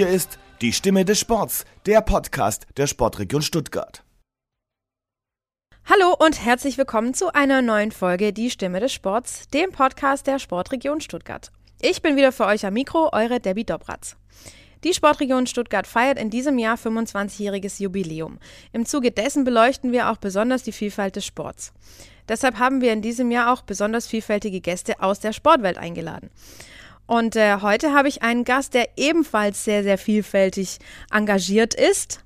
[0.00, 4.02] Hier ist die Stimme des Sports, der Podcast der Sportregion Stuttgart.
[5.84, 10.38] Hallo und herzlich willkommen zu einer neuen Folge Die Stimme des Sports, dem Podcast der
[10.38, 11.52] Sportregion Stuttgart.
[11.82, 14.16] Ich bin wieder für euch am Mikro, eure Debbie Dobratz.
[14.84, 18.38] Die Sportregion Stuttgart feiert in diesem Jahr 25-jähriges Jubiläum.
[18.72, 21.74] Im Zuge dessen beleuchten wir auch besonders die Vielfalt des Sports.
[22.26, 26.30] Deshalb haben wir in diesem Jahr auch besonders vielfältige Gäste aus der Sportwelt eingeladen.
[27.10, 30.78] Und äh, heute habe ich einen Gast, der ebenfalls sehr, sehr vielfältig
[31.10, 32.20] engagiert ist.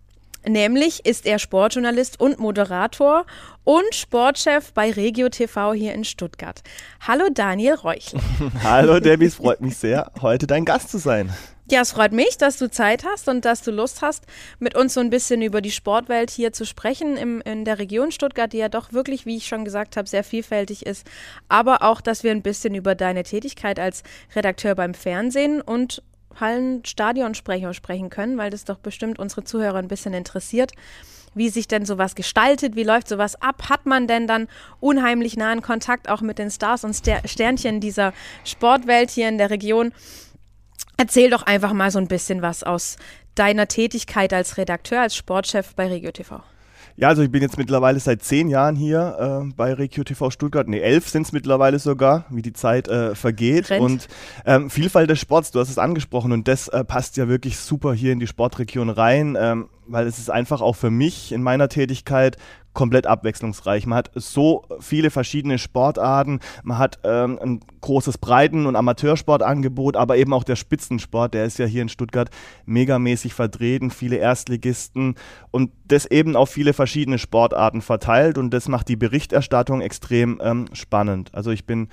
[0.47, 3.25] Nämlich ist er Sportjournalist und Moderator
[3.65, 6.63] und Sportchef bei Regio TV hier in Stuttgart.
[7.01, 8.21] Hallo Daniel Reuchler.
[8.63, 11.33] Hallo Debbie, es freut mich sehr, heute dein Gast zu sein.
[11.71, 14.25] Ja, es freut mich, dass du Zeit hast und dass du Lust hast,
[14.59, 18.13] mit uns so ein bisschen über die Sportwelt hier zu sprechen im, in der Region
[18.13, 21.07] Stuttgart, die ja doch wirklich, wie ich schon gesagt habe, sehr vielfältig ist.
[21.49, 24.03] Aber auch, dass wir ein bisschen über deine Tätigkeit als
[24.37, 26.03] Redakteur beim Fernsehen und
[26.39, 30.73] Hallenstadionsprecher sprechen können, weil das doch bestimmt unsere Zuhörer ein bisschen interessiert
[31.35, 34.49] wie sich denn sowas gestaltet, wie läuft sowas ab, hat man denn dann
[34.81, 38.13] unheimlich nahen Kontakt auch mit den Stars und Sternchen dieser
[38.45, 39.93] Sportwelt hier in der Region.
[40.97, 42.97] Erzähl doch einfach mal so ein bisschen was aus
[43.35, 46.43] deiner Tätigkeit als Redakteur, als Sportchef bei Regio TV.
[46.97, 50.69] Ja, also ich bin jetzt mittlerweile seit zehn Jahren hier äh, bei Regio TV Stuttgart.
[50.69, 53.71] Ne, elf sind es mittlerweile sogar, wie die Zeit äh, vergeht.
[53.71, 53.83] Rennt.
[53.83, 54.09] Und
[54.47, 57.95] ähm, Vielfalt des Sports, du hast es angesprochen und das äh, passt ja wirklich super
[57.95, 59.37] hier in die Sportregion rein.
[59.41, 62.37] Ähm, weil es ist einfach auch für mich in meiner Tätigkeit
[62.75, 63.87] komplett abwechslungsreich.
[63.87, 70.17] Man hat so viele verschiedene Sportarten, man hat ähm, ein großes Breiten- und Amateursportangebot, aber
[70.17, 72.31] eben auch der Spitzensport, der ist ja hier in Stuttgart
[72.67, 75.15] megamäßig vertreten, viele Erstligisten
[75.51, 80.67] und das eben auf viele verschiedene Sportarten verteilt und das macht die Berichterstattung extrem ähm,
[80.73, 81.31] spannend.
[81.33, 81.89] Also ich bin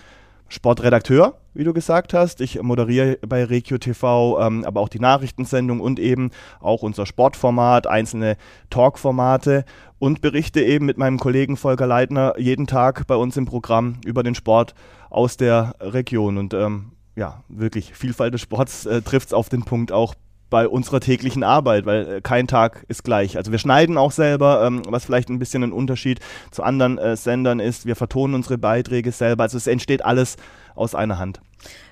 [0.52, 2.42] Sportredakteur, wie du gesagt hast.
[2.42, 7.88] Ich moderiere bei Regio TV ähm, aber auch die Nachrichtensendung und eben auch unser Sportformat,
[7.88, 8.36] einzelne
[8.70, 9.64] Talkformate
[9.98, 14.24] und berichte eben mit meinem Kollegen Volker Leitner jeden Tag bei uns im Programm über
[14.24, 14.76] den Sport
[15.10, 16.38] aus der Region.
[16.38, 20.16] Und ähm, ja, wirklich, Vielfalt des Sports äh, trifft es auf den Punkt auch
[20.52, 23.38] bei unserer täglichen Arbeit, weil äh, kein Tag ist gleich.
[23.38, 26.20] Also wir schneiden auch selber, ähm, was vielleicht ein bisschen ein Unterschied
[26.52, 27.88] zu anderen äh, Sendern ist.
[27.88, 29.44] Wir vertonen unsere Beiträge selber.
[29.44, 30.36] Also es entsteht alles
[30.76, 31.42] aus einer Hand.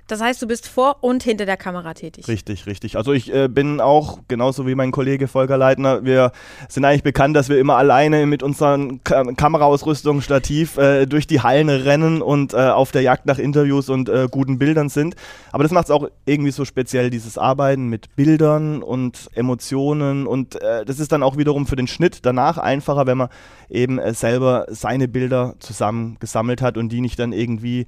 [0.09, 2.27] Das heißt, du bist vor und hinter der Kamera tätig.
[2.27, 2.97] Richtig, richtig.
[2.97, 6.31] Also ich äh, bin auch, genauso wie mein Kollege Volker Leitner, wir
[6.67, 11.41] sind eigentlich bekannt, dass wir immer alleine mit unseren Ka Kameraausrüstung, Stativ äh, durch die
[11.41, 15.15] Hallen rennen und äh, auf der Jagd nach Interviews und äh, guten Bildern sind.
[15.51, 20.25] Aber das macht es auch irgendwie so speziell, dieses Arbeiten mit Bildern und Emotionen.
[20.25, 23.29] Und äh, das ist dann auch wiederum für den Schnitt danach einfacher, wenn man
[23.69, 27.85] eben äh, selber seine Bilder zusammen gesammelt hat und die nicht dann irgendwie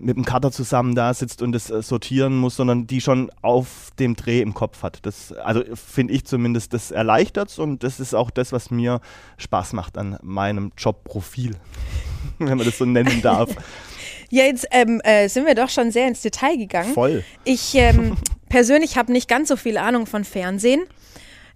[0.00, 3.90] mit dem Cutter zusammen da sitzt und das äh, sortieren muss, sondern die schon auf
[3.98, 5.00] dem Dreh im Kopf hat.
[5.02, 9.00] Das, also finde ich zumindest, das erleichtert und das ist auch das, was mir
[9.38, 11.56] Spaß macht an meinem Jobprofil,
[12.38, 13.50] wenn man das so nennen darf.
[14.30, 16.92] Ja, jetzt ähm, äh, sind wir doch schon sehr ins Detail gegangen.
[16.92, 17.24] Voll.
[17.44, 18.14] Ich ähm,
[18.50, 20.82] persönlich habe nicht ganz so viel Ahnung von Fernsehen.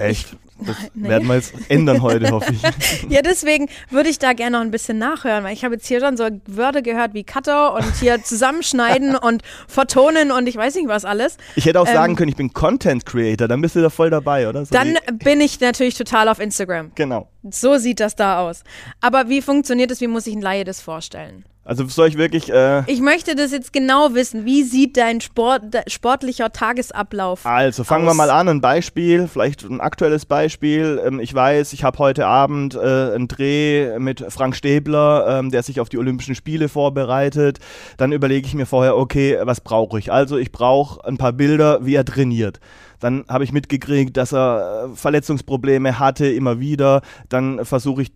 [0.03, 0.37] Echt?
[0.67, 1.09] Das nee.
[1.09, 2.63] werden wir jetzt ändern heute, hoffe ich.
[3.11, 6.01] ja, deswegen würde ich da gerne noch ein bisschen nachhören, weil ich habe jetzt hier
[6.01, 10.89] schon so Wörter gehört wie Cutter und hier zusammenschneiden und vertonen und ich weiß nicht
[10.89, 11.37] was alles.
[11.57, 14.11] Ich hätte auch ähm, sagen können, ich bin Content Creator, dann bist du da voll
[14.11, 14.65] dabei, oder?
[14.65, 16.93] So dann bin ich natürlich total auf Instagram.
[16.95, 17.29] Genau.
[17.51, 18.63] So sieht das da aus.
[19.01, 20.01] Aber wie funktioniert das?
[20.01, 21.45] Wie muss ich ein Laie das vorstellen?
[21.65, 22.53] Also soll ich wirklich.
[22.53, 24.45] Äh ich möchte das jetzt genau wissen.
[24.45, 27.51] Wie sieht dein Sport, sportlicher Tagesablauf aus?
[27.51, 28.15] Also fangen aus?
[28.15, 28.49] wir mal an.
[28.49, 31.01] Ein Beispiel, vielleicht ein aktuelles Beispiel.
[31.05, 35.63] Ähm, ich weiß, ich habe heute Abend äh, einen Dreh mit Frank Stäbler, ähm, der
[35.63, 37.61] sich auf die Olympischen Spiele vorbereitet.
[37.97, 40.11] Dann überlege ich mir vorher, okay, was brauche ich?
[40.11, 42.59] Also ich brauche ein paar Bilder, wie er trainiert.
[42.99, 47.03] Dann habe ich mitgekriegt, dass er äh, Verletzungsprobleme hatte, immer wieder.
[47.29, 48.13] Dann versuche ich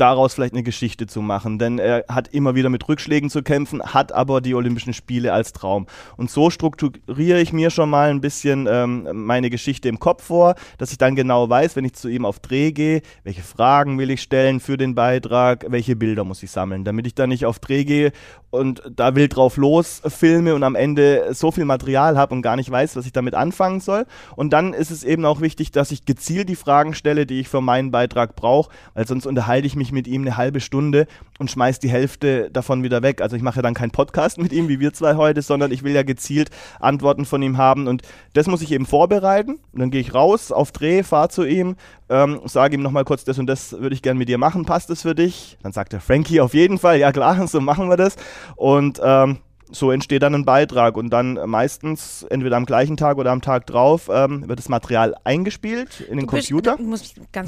[0.00, 3.82] daraus vielleicht eine Geschichte zu machen, denn er hat immer wieder mit Rückschlägen zu kämpfen,
[3.82, 5.86] hat aber die Olympischen Spiele als Traum.
[6.16, 10.54] Und so strukturiere ich mir schon mal ein bisschen ähm, meine Geschichte im Kopf vor,
[10.78, 14.10] dass ich dann genau weiß, wenn ich zu ihm auf Dreh gehe, welche Fragen will
[14.10, 17.58] ich stellen für den Beitrag, welche Bilder muss ich sammeln, damit ich dann nicht auf
[17.58, 18.12] Dreh gehe
[18.50, 22.56] und da wild drauf los filme und am Ende so viel Material habe und gar
[22.56, 24.06] nicht weiß, was ich damit anfangen soll.
[24.36, 27.48] Und dann ist es eben auch wichtig, dass ich gezielt die Fragen stelle, die ich
[27.48, 31.06] für meinen Beitrag brauche, weil sonst unterhalte ich mich mit ihm eine halbe Stunde
[31.38, 33.20] und schmeiße die Hälfte davon wieder weg.
[33.20, 35.92] Also ich mache dann keinen Podcast mit ihm, wie wir zwei heute, sondern ich will
[35.92, 36.50] ja gezielt
[36.80, 38.02] Antworten von ihm haben und
[38.34, 39.58] das muss ich eben vorbereiten.
[39.72, 41.76] Und dann gehe ich raus auf Dreh, fahre zu ihm,
[42.08, 44.90] ähm, sage ihm nochmal kurz, das und das würde ich gerne mit dir machen, passt
[44.90, 45.58] das für dich?
[45.62, 48.16] Dann sagt der Frankie auf jeden Fall, ja klar, so machen wir das.
[48.56, 49.38] Und ähm,
[49.70, 53.66] so entsteht dann ein Beitrag und dann meistens entweder am gleichen Tag oder am Tag
[53.66, 56.78] drauf ähm, wird das Material eingespielt in den Du bist- Computer.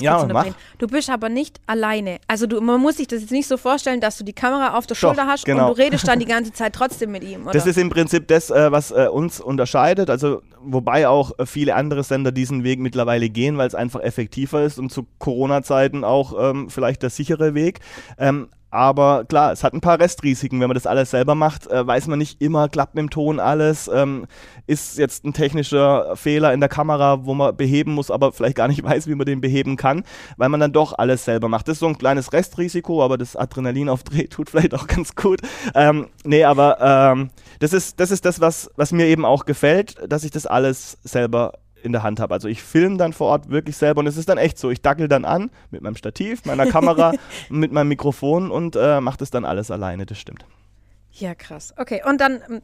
[0.01, 0.47] Ja, mach.
[0.79, 2.19] Du bist aber nicht alleine.
[2.27, 4.87] Also du, man muss sich das jetzt nicht so vorstellen, dass du die Kamera auf
[4.87, 5.69] der Doch, Schulter hast genau.
[5.71, 7.53] und du redest dann die ganze Zeit trotzdem mit ihm, oder?
[7.53, 10.11] Das ist im Prinzip das, äh, was äh, uns unterscheidet.
[10.11, 14.63] Also, wobei auch äh, viele andere Sender diesen Weg mittlerweile gehen, weil es einfach effektiver
[14.63, 17.81] ist und zu Corona-Zeiten auch ähm, vielleicht der sichere Weg.
[18.19, 20.61] Ähm, aber klar, es hat ein paar Restrisiken.
[20.61, 23.41] Wenn man das alles selber macht, äh, weiß man nicht immer, klappt mit dem Ton
[23.41, 23.91] alles.
[23.93, 24.27] Ähm,
[24.67, 28.69] ist jetzt ein technischer Fehler in der Kamera, wo man beheben muss, aber vielleicht gar
[28.69, 30.05] nicht weiß, wie man den beheben kann,
[30.37, 31.67] weil man dann doch alles selber macht.
[31.67, 35.15] Das ist so ein kleines Restrisiko, aber das Adrenalin auf Dreh tut vielleicht auch ganz
[35.15, 35.41] gut.
[35.75, 39.97] Ähm, nee, aber ähm, das ist das, ist das was, was mir eben auch gefällt,
[40.09, 42.35] dass ich das alles selber in der Hand habe.
[42.35, 44.71] Also ich filme dann vor Ort wirklich selber und es ist dann echt so.
[44.71, 47.13] Ich dackel dann an mit meinem Stativ, meiner Kamera,
[47.49, 50.45] mit meinem Mikrofon und äh, mache das dann alles alleine, das stimmt.
[51.13, 51.75] ja, krass.
[51.77, 52.63] Okay, und dann ähm,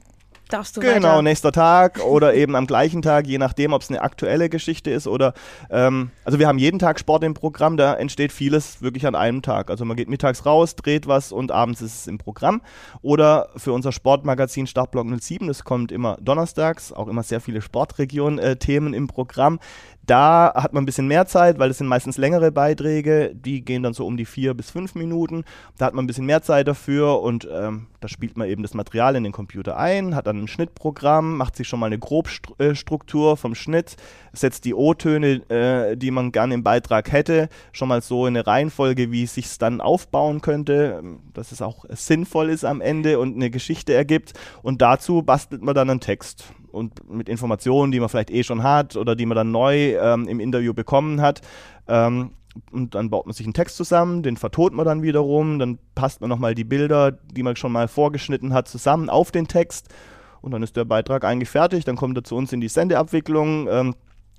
[0.48, 1.22] darfst du Genau, weiter.
[1.22, 5.06] nächster Tag oder eben am gleichen Tag, je nachdem, ob es eine aktuelle Geschichte ist
[5.06, 5.34] oder,
[5.70, 9.42] ähm, also wir haben jeden Tag Sport im Programm, da entsteht vieles wirklich an einem
[9.42, 9.70] Tag.
[9.70, 12.62] Also man geht mittags raus, dreht was und abends ist es im Programm.
[13.02, 18.94] Oder für unser Sportmagazin Startblock 07, das kommt immer donnerstags, auch immer sehr viele Sportregion-Themen
[18.94, 19.58] im Programm.
[20.06, 23.82] Da hat man ein bisschen mehr Zeit, weil das sind meistens längere Beiträge, die gehen
[23.82, 25.44] dann so um die vier bis fünf Minuten.
[25.78, 28.72] Da hat man ein bisschen mehr Zeit dafür und ähm, da spielt man eben das
[28.72, 33.36] Material in den Computer ein, hat dann ein Schnittprogramm, macht sich schon mal eine Grobstruktur
[33.36, 33.96] vom Schnitt,
[34.32, 38.46] setzt die O-Töne, äh, die man gerne im Beitrag hätte, schon mal so in eine
[38.46, 43.18] Reihenfolge, wie es sich dann aufbauen könnte, ähm, dass es auch sinnvoll ist am Ende
[43.18, 44.34] und eine Geschichte ergibt.
[44.62, 46.44] Und dazu bastelt man dann einen Text
[46.76, 50.28] und mit Informationen, die man vielleicht eh schon hat oder die man dann neu ähm,
[50.28, 51.40] im Interview bekommen hat.
[51.88, 52.30] Ähm,
[52.70, 56.20] und dann baut man sich einen Text zusammen, den vertont man dann wiederum, dann passt
[56.20, 59.88] man nochmal die Bilder, die man schon mal vorgeschnitten hat, zusammen auf den Text
[60.40, 63.68] und dann ist der Beitrag eigentlich fertig, dann kommt er zu uns in die Sendeabwicklung,
[63.68, 63.94] ähm,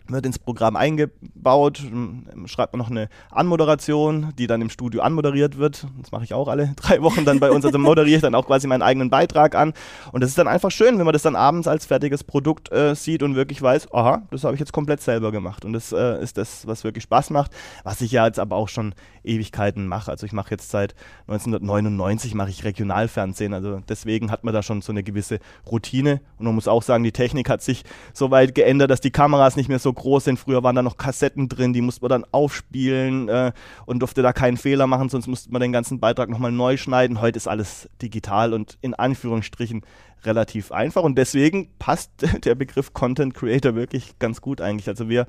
[0.10, 5.58] wird ins Programm eingebaut, ähm, schreibt man noch eine Anmoderation, die dann im Studio anmoderiert
[5.58, 5.88] wird.
[6.02, 7.66] Das mache ich auch alle drei Wochen dann bei uns.
[7.66, 9.74] Also moderiere ich dann auch quasi meinen eigenen Beitrag an.
[10.12, 12.96] Und das ist dann einfach schön, wenn man das dann abends als fertiges Produkt äh,
[12.96, 15.66] sieht und wirklich weiß, aha, das habe ich jetzt komplett selber gemacht.
[15.66, 17.52] Und das äh, ist das, was wirklich Spaß macht,
[17.84, 18.94] was ich ja jetzt aber auch schon
[19.24, 20.10] Ewigkeiten mache.
[20.10, 20.96] Also ich mache jetzt seit
[21.28, 23.54] 1999 mache ich Regionalfernsehen.
[23.54, 25.40] Also deswegen hat man da schon so eine gewisse
[25.70, 26.22] Routine.
[26.38, 27.84] Und man muss auch sagen, die Technik hat sich
[28.14, 30.40] so weit geändert, dass die Kameras nicht mehr so groß sind.
[30.40, 33.52] Früher waren da noch Kassetten drin, die musste man dann aufspielen äh,
[33.86, 37.20] und durfte da keinen Fehler machen, sonst musste man den ganzen Beitrag nochmal neu schneiden.
[37.20, 39.82] Heute ist alles digital und in Anführungsstrichen
[40.24, 42.12] relativ einfach und deswegen passt
[42.46, 44.88] der Begriff Content Creator wirklich ganz gut eigentlich.
[44.88, 45.28] Also wir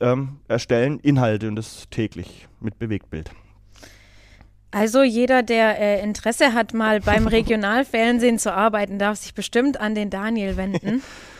[0.00, 3.30] ähm, erstellen Inhalte und das täglich mit Bewegtbild.
[4.72, 9.94] Also jeder, der äh, Interesse hat, mal beim Regionalfernsehen zu arbeiten, darf sich bestimmt an
[9.94, 11.02] den Daniel wenden.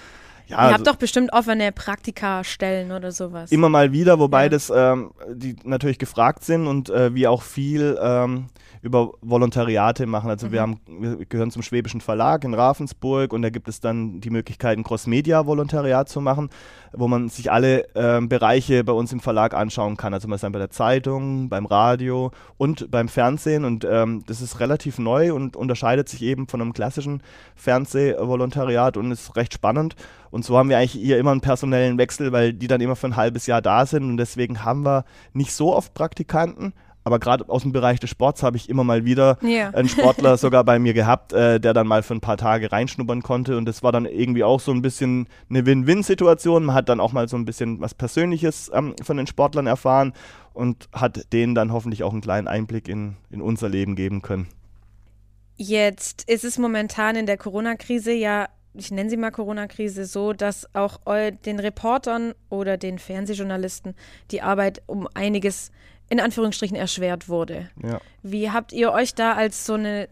[0.51, 3.53] Ja, Ihr also- habt doch bestimmt offene Praktika-Stellen oder sowas.
[3.53, 4.49] Immer mal wieder, wobei Ja.
[4.49, 8.47] das ähm, die natürlich gefragt sind und äh, wir auch viel ähm,
[8.83, 10.31] über Volontariate machen.
[10.31, 14.21] Also wir haben, wir gehören zum Schwäbischen Verlag in Ravensburg und da gibt es dann
[14.21, 16.49] die Möglichkeit, ein Cross-Media-Volontariat zu machen,
[16.93, 20.15] wo man sich alle ähm, Bereiche bei uns im Verlag anschauen kann.
[20.15, 24.41] Also man ist dann bei der Zeitung, beim Radio und beim Fernsehen und ähm, das
[24.41, 27.23] ist relativ neu und unterscheidet sich eben von einem klassischen
[27.57, 29.95] Fernsehvolontariat und ist recht spannend.
[30.31, 33.09] Und so haben wir eigentlich hier immer einen personellen Wechsel, weil die dann immer für
[33.09, 36.73] ein halbes Jahr da sind und deswegen haben wir nicht so oft Praktikanten.
[37.03, 39.71] Aber gerade aus dem Bereich des Sports habe ich immer mal wieder Ja.
[39.71, 43.23] einen Sportler sogar bei mir gehabt, äh, der dann mal für ein paar Tage reinschnuppern
[43.23, 43.57] konnte.
[43.57, 46.63] Und das war dann irgendwie auch so ein bisschen eine Win-Win-Situation.
[46.67, 50.13] Man hat dann auch mal so ein bisschen was Persönliches ähm, von den Sportlern erfahren
[50.53, 54.49] und hat denen dann hoffentlich auch einen kleinen Einblick in, in unser Leben geben können.
[55.57, 60.73] Jetzt ist es momentan in der Corona-Krise ja, ich nenne sie mal Corona-Krise, so, dass
[60.75, 60.99] auch
[61.45, 63.95] den Reportern oder den Fernsehjournalisten
[64.31, 65.71] die Arbeit um einiges
[66.09, 67.71] in Anführungsstrichen erschwert wurde.
[67.83, 68.01] Ja.
[68.23, 70.09] Wie habt ihr euch da als so eine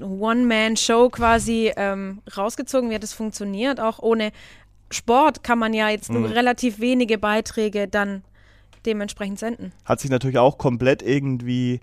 [0.00, 2.90] One-Man-Show quasi ähm, rausgezogen?
[2.90, 3.78] Wie hat es funktioniert?
[3.78, 4.32] Auch ohne
[4.90, 8.22] Sport kann man ja jetzt nur relativ wenige Beiträge dann
[8.84, 9.72] dementsprechend senden.
[9.84, 11.80] hat sich natürlich auch komplett irgendwie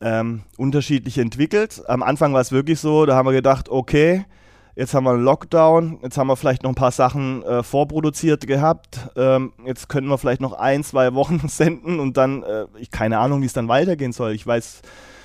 [0.00, 1.82] ähm, unterschiedlich entwickelt.
[1.88, 4.24] Am Anfang war es wirklich so, da haben wir gedacht, okay,
[4.74, 8.46] jetzt haben wir einen Lockdown, jetzt haben wir vielleicht noch ein paar Sachen äh, vorproduziert
[8.46, 12.90] gehabt, ähm, jetzt könnten wir vielleicht noch ein, zwei Wochen senden und dann, äh, ich
[12.90, 14.32] keine Ahnung, wie es dann weitergehen soll.
[14.32, 14.82] Ich weiß,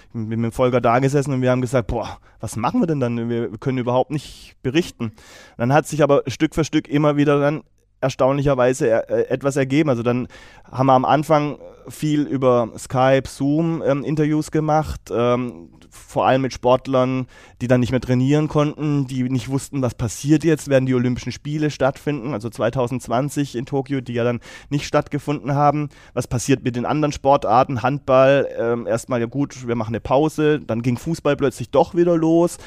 [0.07, 2.87] ich bin mit dem Volker da gesessen und wir haben gesagt, boah, was machen wir
[2.87, 3.29] denn dann?
[3.29, 5.13] Wir, wir können überhaupt nicht berichten.
[5.57, 7.63] Dann hat sich aber Stück für Stück immer wieder dann
[8.01, 9.89] erstaunlicherweise äh, etwas ergeben.
[9.89, 10.27] Also dann
[10.69, 11.57] haben wir am Anfang
[11.89, 17.27] viel über Skype, Zoom ähm, Interviews gemacht, ähm, vor allem mit Sportlern,
[17.61, 21.31] die dann nicht mehr trainieren konnten, die nicht wussten, was passiert jetzt, werden die Olympischen
[21.31, 25.89] Spiele stattfinden, also 2020 in Tokio, die ja dann nicht stattgefunden haben.
[26.13, 27.81] Was passiert mit den anderen Sportarten?
[27.81, 32.17] Handball, ähm, erstmal ja gut, wir machen eine Pause, dann ging Fußball plötzlich doch wieder
[32.17, 32.57] los.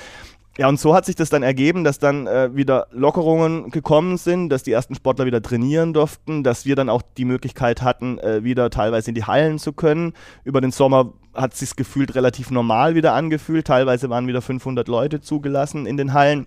[0.59, 4.49] Ja, und so hat sich das dann ergeben, dass dann äh, wieder Lockerungen gekommen sind,
[4.49, 8.43] dass die ersten Sportler wieder trainieren durften, dass wir dann auch die Möglichkeit hatten, äh,
[8.43, 10.13] wieder teilweise in die Hallen zu können.
[10.45, 13.67] Über den Sommer hat es sich gefühlt relativ normal wieder angefühlt.
[13.67, 16.47] Teilweise waren wieder 500 Leute zugelassen in den Hallen.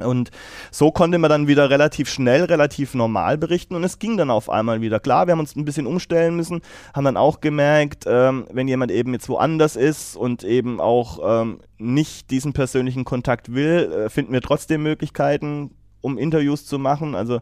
[0.00, 0.30] Und
[0.70, 4.48] so konnte man dann wieder relativ schnell, relativ normal berichten und es ging dann auf
[4.48, 5.00] einmal wieder.
[5.00, 6.62] Klar, wir haben uns ein bisschen umstellen müssen,
[6.94, 11.60] haben dann auch gemerkt, ähm, wenn jemand eben jetzt woanders ist und eben auch ähm,
[11.76, 15.72] nicht diesen persönlichen Kontakt will, äh, finden wir trotzdem Möglichkeiten,
[16.02, 17.14] um Interviews zu machen.
[17.14, 17.40] Also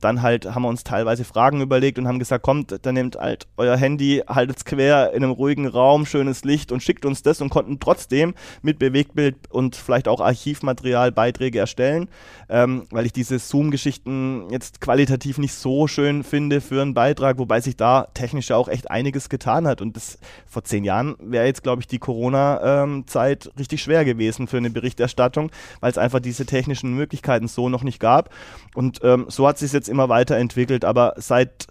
[0.00, 3.46] dann halt haben wir uns teilweise Fragen überlegt und haben gesagt, kommt, dann nehmt halt
[3.56, 7.40] euer Handy, haltet es quer in einem ruhigen Raum, schönes Licht und schickt uns das
[7.40, 12.08] und konnten trotzdem mit Bewegtbild und vielleicht auch Archivmaterial Beiträge erstellen,
[12.48, 17.60] ähm, weil ich diese Zoom-Geschichten jetzt qualitativ nicht so schön finde für einen Beitrag, wobei
[17.60, 21.46] sich da technisch ja auch echt einiges getan hat und das vor zehn Jahren wäre
[21.46, 26.20] jetzt, glaube ich, die Corona-Zeit ähm, richtig schwer gewesen für eine Berichterstattung, weil es einfach
[26.20, 28.30] diese technischen Möglichkeiten so noch nicht gab
[28.74, 31.66] und ähm, so hat sich jetzt immer weiterentwickelt, aber seit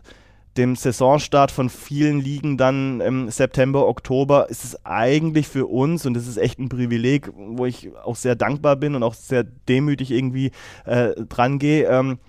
[0.57, 6.13] dem Saisonstart von vielen Ligen dann im September, Oktober ist es eigentlich für uns, und
[6.13, 10.11] das ist echt ein Privileg, wo ich auch sehr dankbar bin und auch sehr demütig
[10.11, 10.51] irgendwie
[10.85, 12.19] äh, dran gehe, ähm,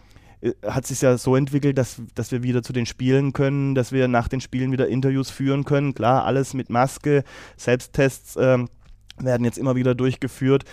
[0.40, 3.92] äh, hat sich ja so entwickelt, dass, dass wir wieder zu den Spielen können, dass
[3.92, 5.94] wir nach den Spielen wieder Interviews führen können.
[5.94, 7.24] Klar, alles mit Maske,
[7.56, 8.36] Selbsttests.
[8.40, 8.68] Ähm,
[9.16, 10.64] werden jetzt immer wieder durchgeführt,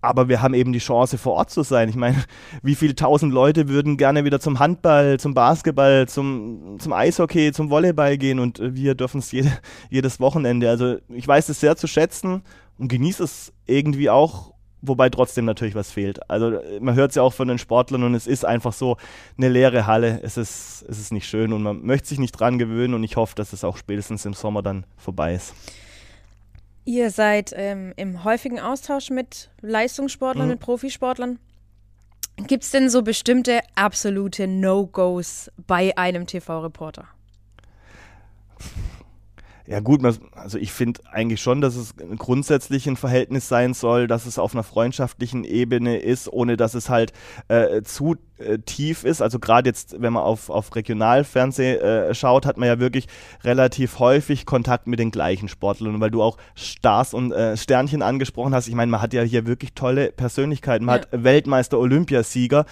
[0.00, 1.88] aber wir haben eben die Chance, vor Ort zu sein.
[1.88, 2.16] Ich meine,
[2.62, 7.70] wie viele tausend Leute würden gerne wieder zum Handball, zum Basketball, zum, zum Eishockey, zum
[7.70, 9.52] Volleyball gehen und wir dürfen es jede,
[9.90, 10.68] jedes Wochenende.
[10.68, 12.42] Also ich weiß es sehr zu schätzen
[12.78, 16.30] und genieße es irgendwie auch, wobei trotzdem natürlich was fehlt.
[16.30, 18.96] Also man hört es ja auch von den Sportlern und es ist einfach so
[19.36, 20.20] eine leere Halle.
[20.22, 23.16] Es ist, es ist nicht schön und man möchte sich nicht dran gewöhnen und ich
[23.16, 25.54] hoffe, dass es auch spätestens im Sommer dann vorbei ist.
[26.88, 30.52] Ihr seid ähm, im häufigen Austausch mit Leistungssportlern, mhm.
[30.52, 31.38] mit Profisportlern.
[32.46, 37.06] Gibt es denn so bestimmte absolute No-Gos bei einem TV-Reporter?
[39.66, 40.00] Ja gut,
[40.32, 44.54] also ich finde eigentlich schon, dass es grundsätzlich ein Verhältnis sein soll, dass es auf
[44.54, 47.12] einer freundschaftlichen Ebene ist, ohne dass es halt
[47.48, 49.22] äh, zu äh, tief ist.
[49.22, 53.06] Also gerade jetzt, wenn man auf, auf Regionalfernsehen äh, schaut, hat man ja wirklich
[53.44, 55.94] relativ häufig Kontakt mit den gleichen Sportlern.
[55.94, 59.22] Und weil du auch Stars und äh, Sternchen angesprochen hast, ich meine, man hat ja
[59.22, 60.84] hier wirklich tolle Persönlichkeiten.
[60.84, 61.02] Man ja.
[61.02, 62.64] hat Weltmeister, Olympiasieger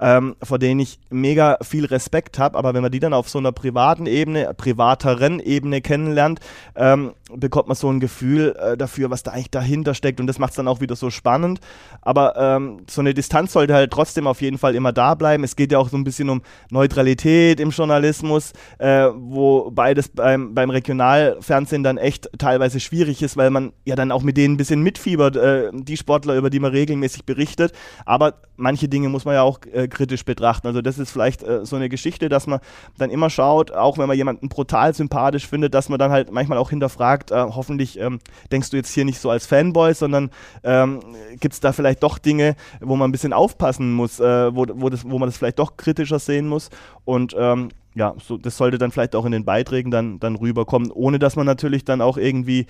[0.00, 3.38] ähm, vor denen ich mega viel Respekt habe, aber wenn man die dann auf so
[3.38, 6.40] einer privaten Ebene, privateren Ebene kennenlernt,
[6.74, 10.38] ähm, bekommt man so ein Gefühl äh, dafür, was da eigentlich dahinter steckt und das
[10.38, 11.60] macht es dann auch wieder so spannend.
[12.00, 15.44] Aber ähm, so eine Distanz sollte halt trotzdem auf jeden Fall immer da bleiben.
[15.44, 20.54] Es geht ja auch so ein bisschen um Neutralität im Journalismus, äh, wo beides beim,
[20.54, 24.56] beim Regionalfernsehen dann echt teilweise schwierig ist, weil man ja dann auch mit denen ein
[24.56, 27.72] bisschen mitfiebert, äh, die Sportler, über die man regelmäßig berichtet.
[28.04, 30.66] Aber manche Dinge muss man ja auch äh, kritisch betrachten.
[30.66, 32.60] Also das ist vielleicht äh, so eine Geschichte, dass man
[32.98, 36.58] dann immer schaut, auch wenn man jemanden brutal sympathisch findet, dass man dann halt manchmal
[36.58, 38.20] auch hinterfragt, äh, hoffentlich ähm,
[38.52, 40.30] denkst du jetzt hier nicht so als Fanboy, sondern
[40.62, 41.00] ähm,
[41.40, 44.88] gibt es da vielleicht doch Dinge, wo man ein bisschen aufpassen muss, äh, wo, wo,
[44.88, 46.70] das, wo man das vielleicht doch kritischer sehen muss.
[47.04, 50.90] Und ähm, ja, so, das sollte dann vielleicht auch in den Beiträgen dann, dann rüberkommen,
[50.90, 52.66] ohne dass man natürlich dann auch irgendwie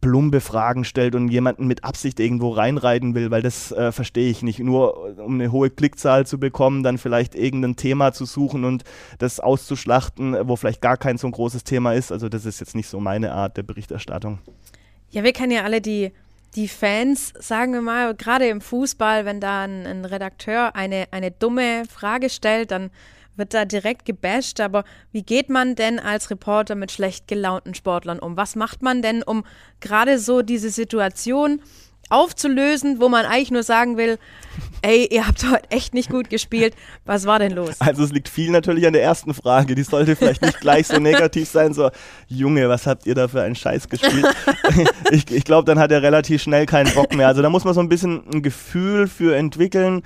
[0.00, 4.42] plumpe Fragen stellt und jemanden mit Absicht irgendwo reinreiten will, weil das äh, verstehe ich
[4.42, 4.60] nicht.
[4.60, 8.84] Nur um eine hohe Klickzahl zu bekommen, dann vielleicht irgendein Thema zu suchen und
[9.18, 12.12] das auszuschlachten, wo vielleicht gar kein so ein großes Thema ist.
[12.12, 14.38] Also das ist jetzt nicht so meine Art der Berichterstattung.
[15.10, 16.12] Ja, wir kennen ja alle die,
[16.54, 21.30] die Fans, sagen wir mal, gerade im Fußball, wenn da ein, ein Redakteur eine, eine
[21.30, 22.90] dumme Frage stellt, dann
[23.36, 28.18] wird da direkt gebasht, aber wie geht man denn als Reporter mit schlecht gelaunten Sportlern
[28.18, 28.36] um?
[28.36, 29.44] Was macht man denn, um
[29.80, 31.60] gerade so diese Situation
[32.08, 34.18] aufzulösen, wo man eigentlich nur sagen will,
[34.82, 36.74] ey, ihr habt heute echt nicht gut gespielt.
[37.04, 37.80] Was war denn los?
[37.80, 39.74] Also es liegt viel natürlich an der ersten Frage.
[39.74, 41.90] Die sollte vielleicht nicht gleich so negativ sein, so,
[42.28, 44.26] Junge, was habt ihr da für einen Scheiß gespielt?
[45.10, 47.28] ich ich glaube, dann hat er relativ schnell keinen Bock mehr.
[47.28, 50.02] Also da muss man so ein bisschen ein Gefühl für entwickeln,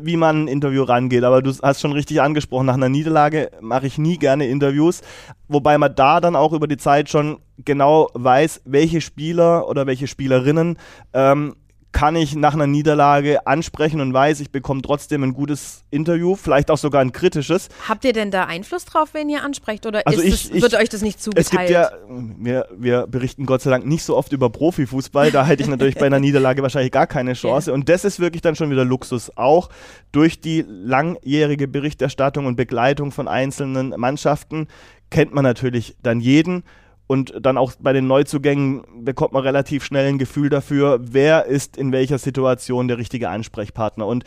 [0.00, 1.24] wie man ein Interview rangeht.
[1.24, 5.00] Aber du hast schon richtig angesprochen, nach einer Niederlage mache ich nie gerne Interviews.
[5.48, 10.06] Wobei man da dann auch über die Zeit schon genau weiß, welche Spieler oder welche
[10.06, 10.78] Spielerinnen
[11.12, 11.56] ähm,
[11.92, 16.70] kann ich nach einer Niederlage ansprechen und weiß, ich bekomme trotzdem ein gutes Interview, vielleicht
[16.70, 17.68] auch sogar ein kritisches.
[17.88, 20.74] Habt ihr denn da Einfluss drauf, wenn ihr ansprecht oder Also ich- es, ich- wird
[20.74, 21.46] euch das nicht zugeteilt?
[21.46, 21.90] Es gibt ja,
[22.38, 25.96] wir, wir berichten Gott sei Dank nicht so oft über Profifußball, da hätte ich natürlich
[25.96, 27.72] bei einer Niederlage wahrscheinlich gar keine Chance.
[27.72, 29.36] Und das ist wirklich dann schon wieder Luxus.
[29.36, 29.68] Auch
[30.12, 34.68] durch die langjährige Berichterstattung und Begleitung von einzelnen Mannschaften
[35.10, 36.62] kennt man natürlich dann jeden.
[37.10, 41.76] Und dann auch bei den Neuzugängen bekommt man relativ schnell ein Gefühl dafür, wer ist
[41.76, 44.06] in welcher Situation der richtige Ansprechpartner.
[44.06, 44.22] Und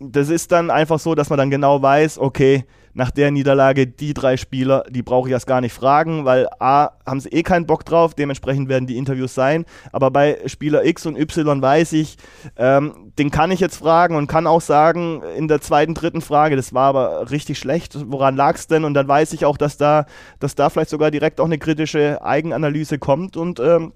[0.00, 2.64] das ist dann einfach so, dass man dann genau weiß, okay,
[2.98, 6.90] nach der Niederlage, die drei Spieler, die brauche ich erst gar nicht fragen, weil A,
[7.06, 9.66] haben sie eh keinen Bock drauf, dementsprechend werden die Interviews sein.
[9.92, 12.16] Aber bei Spieler X und Y weiß ich,
[12.56, 16.56] ähm, den kann ich jetzt fragen und kann auch sagen, in der zweiten, dritten Frage,
[16.56, 18.82] das war aber richtig schlecht, woran lag es denn?
[18.82, 20.06] Und dann weiß ich auch, dass da,
[20.40, 23.92] dass da vielleicht sogar direkt auch eine kritische Eigenanalyse kommt und ähm,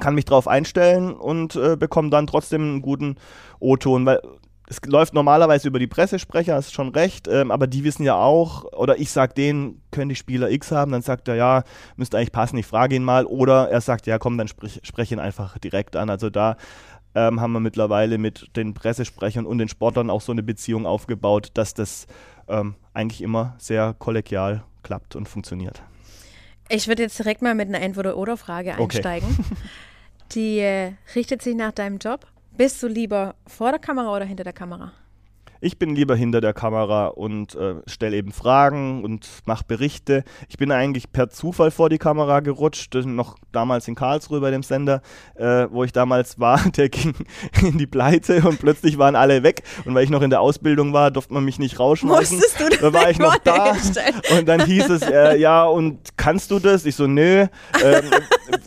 [0.00, 3.16] kann mich drauf einstellen und äh, bekomme dann trotzdem einen guten
[3.60, 4.22] O-Ton, weil
[4.68, 8.64] es läuft normalerweise über die Pressesprecher, hast schon recht, ähm, aber die wissen ja auch,
[8.72, 11.64] oder ich sag denen, können die Spieler X haben, dann sagt er, ja,
[11.96, 15.10] müsste eigentlich passen, ich frage ihn mal, oder er sagt, ja, komm, dann sprich, sprech
[15.10, 16.10] ihn einfach direkt an.
[16.10, 16.56] Also da
[17.14, 21.50] ähm, haben wir mittlerweile mit den Pressesprechern und den Sportlern auch so eine Beziehung aufgebaut,
[21.54, 22.06] dass das
[22.46, 25.82] ähm, eigentlich immer sehr kollegial klappt und funktioniert.
[26.68, 28.82] Ich würde jetzt direkt mal mit einer Entweder-Oder-Frage Okay.
[28.82, 29.28] einsteigen.
[30.32, 32.26] Die äh, richtet sich nach deinem Job.
[32.58, 34.90] Bist du lieber vor der Kamera oder hinter der Kamera?
[35.60, 40.22] Ich bin lieber hinter der Kamera und äh, stelle eben Fragen und mache Berichte.
[40.48, 44.52] Ich bin eigentlich per Zufall vor die Kamera gerutscht, äh, noch damals in Karlsruhe bei
[44.52, 45.02] dem Sender,
[45.34, 46.60] äh, wo ich damals war.
[46.76, 47.14] Der ging
[47.60, 49.62] in die Pleite und plötzlich waren alle weg.
[49.84, 52.36] Und weil ich noch in der Ausbildung war, durfte man mich nicht rausschmeißen.
[52.36, 53.74] Musstest du Da war ich noch da.
[54.38, 56.86] Und dann hieß es, äh, ja, und kannst du das?
[56.86, 57.46] Ich so, nö.
[57.82, 58.10] Ähm,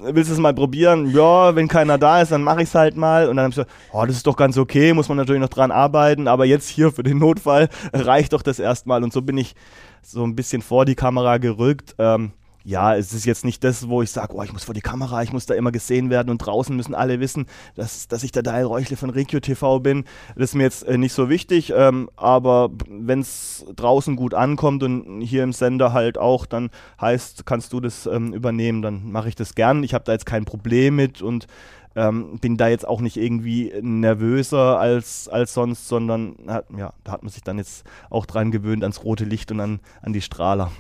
[0.02, 1.10] willst du es mal probieren?
[1.12, 3.30] Ja, wenn keiner da ist, dann mache ich es halt mal.
[3.30, 5.50] Und dann habe ich so, oh, das ist doch ganz okay, muss man natürlich noch
[5.50, 9.04] dran arbeiten, aber jetzt hier für den Notfall reicht doch das erstmal.
[9.04, 9.56] Und so bin ich
[10.02, 11.96] so ein bisschen vor die Kamera gerückt.
[12.00, 12.32] Ähm,
[12.64, 15.24] ja, es ist jetzt nicht das, wo ich sage, oh, ich muss vor die Kamera,
[15.24, 18.44] ich muss da immer gesehen werden und draußen müssen alle wissen, dass, dass ich der
[18.44, 20.06] Daniel Räuchle von Regio TV bin.
[20.36, 24.84] Das ist mir jetzt äh, nicht so wichtig, ähm, aber wenn es draußen gut ankommt
[24.84, 29.30] und hier im Sender halt auch, dann heißt, kannst du das ähm, übernehmen, dann mache
[29.30, 29.84] ich das gern.
[29.84, 31.48] Ich habe da jetzt kein Problem mit und
[31.96, 37.12] ähm, bin da jetzt auch nicht irgendwie nervöser als, als sonst, sondern hat, ja, da
[37.12, 40.22] hat man sich dann jetzt auch dran gewöhnt ans rote Licht und an, an die
[40.22, 40.72] Strahler.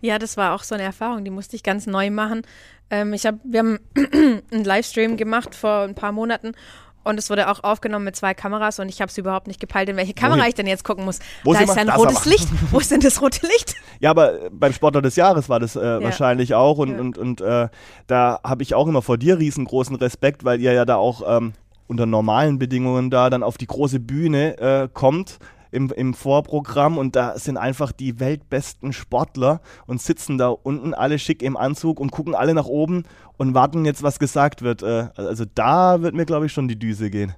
[0.00, 2.42] Ja, das war auch so eine Erfahrung, die musste ich ganz neu machen.
[2.90, 3.78] Ähm, ich hab, wir haben
[4.50, 6.52] einen Livestream gemacht vor ein paar Monaten
[7.04, 9.88] und es wurde auch aufgenommen mit zwei Kameras und ich habe es überhaupt nicht gepeilt,
[9.88, 10.48] in welche Kamera Wohin?
[10.48, 11.18] ich denn jetzt gucken muss.
[11.44, 12.24] Wo da ist ein rotes.
[12.24, 12.48] Licht.
[12.70, 13.76] Wo ist denn das rote Licht?
[14.00, 17.00] Ja, aber äh, beim Sportler des Jahres war das äh, wahrscheinlich auch und, Ja.
[17.00, 17.68] und, und äh,
[18.06, 21.52] da habe ich auch immer vor dir riesengroßen Respekt, weil ihr ja da auch ähm,
[21.86, 25.38] unter normalen Bedingungen da dann auf die große Bühne äh, kommt.
[25.70, 31.18] Im, Im Vorprogramm und da sind einfach die weltbesten Sportler und sitzen da unten alle
[31.18, 33.04] schick im Anzug und gucken alle nach oben
[33.36, 34.82] und warten jetzt, was gesagt wird.
[34.82, 37.34] Äh, also da wird mir, glaube ich, schon die Düse gehen.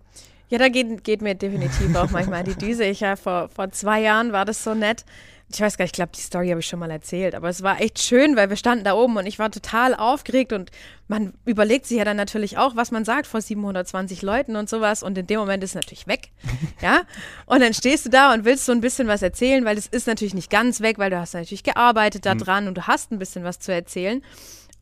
[0.49, 2.85] Ja, da geht, geht mir definitiv auch manchmal die Düse.
[2.85, 5.07] Ich ja, vor, vor zwei Jahren war das so nett.
[5.55, 7.63] Ich weiß gar nicht, ich glaube, die Story habe ich schon mal erzählt, aber es
[7.63, 10.71] war echt schön, weil wir standen da oben und ich war total aufgeregt und
[11.09, 15.03] man überlegt sich ja dann natürlich auch, was man sagt vor 720 Leuten und sowas
[15.03, 16.31] und in dem Moment ist es natürlich weg,
[16.81, 17.03] ja,
[17.47, 20.07] und dann stehst du da und willst so ein bisschen was erzählen, weil es ist
[20.07, 23.19] natürlich nicht ganz weg, weil du hast natürlich gearbeitet da dran und du hast ein
[23.19, 24.23] bisschen was zu erzählen.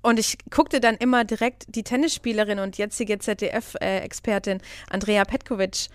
[0.02, 5.88] Und ich guckte dann immer direkt die Tennisspielerin und jetzige ZDF-Expertin Andrea Petkovic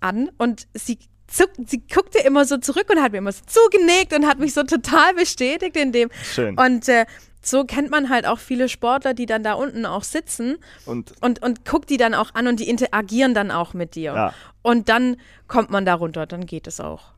[0.00, 0.98] an und sie,
[1.32, 4.54] zuck, sie guckte immer so zurück und hat mir immer so zugenickt und hat mich
[4.54, 6.10] so total bestätigt in dem.
[6.22, 6.58] Schön.
[6.58, 7.06] Und äh,
[7.42, 11.42] so kennt man halt auch viele Sportler, die dann da unten auch sitzen Und und,
[11.42, 14.14] und guckt die dann auch an und die interagieren dann auch mit dir.
[14.14, 14.34] Ja.
[14.62, 15.16] Und dann
[15.48, 17.12] kommt man da runter, dann geht es auch.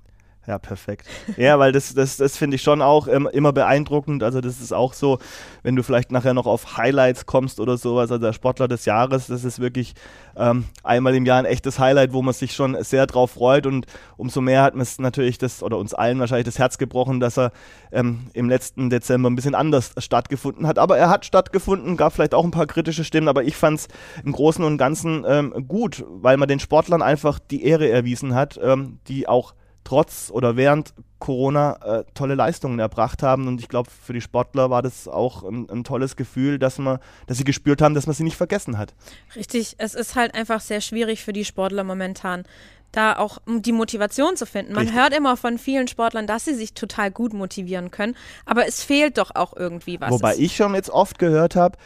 [0.47, 1.07] Ja, perfekt.
[1.39, 4.23] Ja, weil das, das, das finde ich schon auch immer beeindruckend.
[4.23, 5.19] Also das ist auch so,
[5.63, 9.29] wenn du vielleicht nachher noch auf Highlights kommst oder sowas, also der Sportler des Jahres,
[9.29, 9.95] das ist wirklich
[10.37, 13.87] ähm, einmal im Jahr ein echtes Highlight, wo man sich schon sehr drauf freut und
[14.19, 17.39] umso mehr hat man es natürlich das, oder uns allen wahrscheinlich das Herz gebrochen, dass
[17.39, 17.51] er
[17.91, 20.79] ähm, im letzten Dezember ein bisschen anders stattgefunden hat.
[20.79, 23.89] Aber er hat stattgefunden, gab vielleicht auch ein paar kritische Stimmen, aber ich fand es
[24.25, 28.61] im Großen und Ganzen ähm, gut, weil man den Sportlern einfach die Ehre erwiesen hat,
[28.63, 33.47] ähm, die auch trotz oder während Corona äh, tolle Leistungen erbracht haben.
[33.47, 36.99] Und ich glaube, für die Sportler war das auch ein, ein tolles Gefühl, dass man,
[37.27, 38.95] dass sie gespürt haben, dass man sie nicht vergessen hat.
[39.37, 42.45] Richtig, es ist halt einfach sehr schwierig für die Sportler momentan,
[42.93, 44.73] da auch die Motivation zu finden.
[44.73, 45.01] Man Richtig.
[45.01, 48.17] hört immer von vielen Sportlern, dass sie sich total gut motivieren können,
[48.47, 50.11] aber es fehlt doch auch irgendwie was.
[50.11, 51.79] Wobei ich schon jetzt oft gehört habe,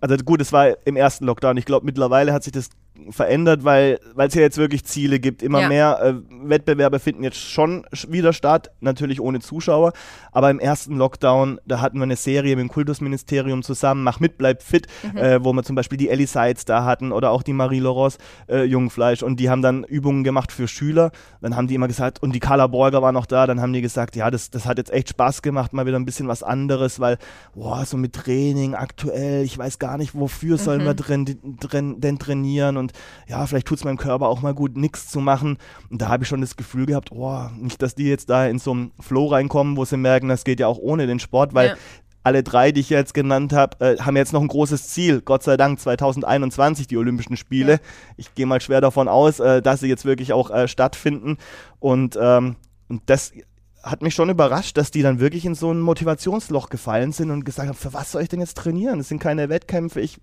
[0.00, 2.70] also gut, es war im ersten Lockdown, ich glaube mittlerweile hat sich das
[3.10, 5.42] verändert, weil es ja jetzt wirklich Ziele gibt.
[5.42, 5.68] Immer Ja.
[5.68, 6.14] mehr äh,
[6.48, 9.92] Wettbewerbe finden jetzt schon sch- wieder statt, natürlich ohne Zuschauer.
[10.32, 14.38] Aber im ersten Lockdown, da hatten wir eine Serie mit dem Kultusministerium zusammen, Mach mit,
[14.38, 15.18] bleib fit, Mhm.
[15.18, 18.18] äh, wo wir zum Beispiel die Ellie Seitz da hatten oder auch die Marie Loros
[18.48, 21.10] äh, Jungfleisch und die haben dann Übungen gemacht für Schüler.
[21.40, 23.82] Dann haben die immer gesagt, und die Carla Borger war noch da, dann haben die
[23.82, 27.00] gesagt, ja, das, das hat jetzt echt Spaß gemacht, mal wieder ein bisschen was anderes,
[27.00, 27.18] weil,
[27.54, 32.18] boah, so mit Training aktuell, ich weiß gar nicht, wofür sollen wir drin, drin, denn
[32.18, 32.85] trainieren und
[33.28, 35.58] ja, vielleicht tut es meinem Körper auch mal gut, nichts zu machen.
[35.90, 38.58] Und da habe ich schon das Gefühl gehabt, oh, nicht, dass die jetzt da in
[38.58, 41.68] so einen Flow reinkommen, wo sie merken, das geht ja auch ohne den Sport, weil
[41.70, 41.74] Ja.
[42.22, 45.20] alle drei, die ich jetzt genannt habe, äh, haben jetzt noch ein großes Ziel.
[45.20, 47.72] Gott sei Dank 2021 die Olympischen Spiele.
[47.74, 47.78] Ja.
[48.16, 51.36] Ich gehe mal schwer davon aus, äh, dass sie jetzt wirklich auch äh, stattfinden.
[51.78, 52.56] Und, ähm,
[52.88, 53.32] und das
[53.82, 57.44] hat mich schon überrascht, dass die dann wirklich in so ein Motivationsloch gefallen sind und
[57.44, 58.98] gesagt haben, für was soll ich denn jetzt trainieren?
[58.98, 60.00] Das sind keine Wettkämpfe.
[60.00, 60.18] Ich,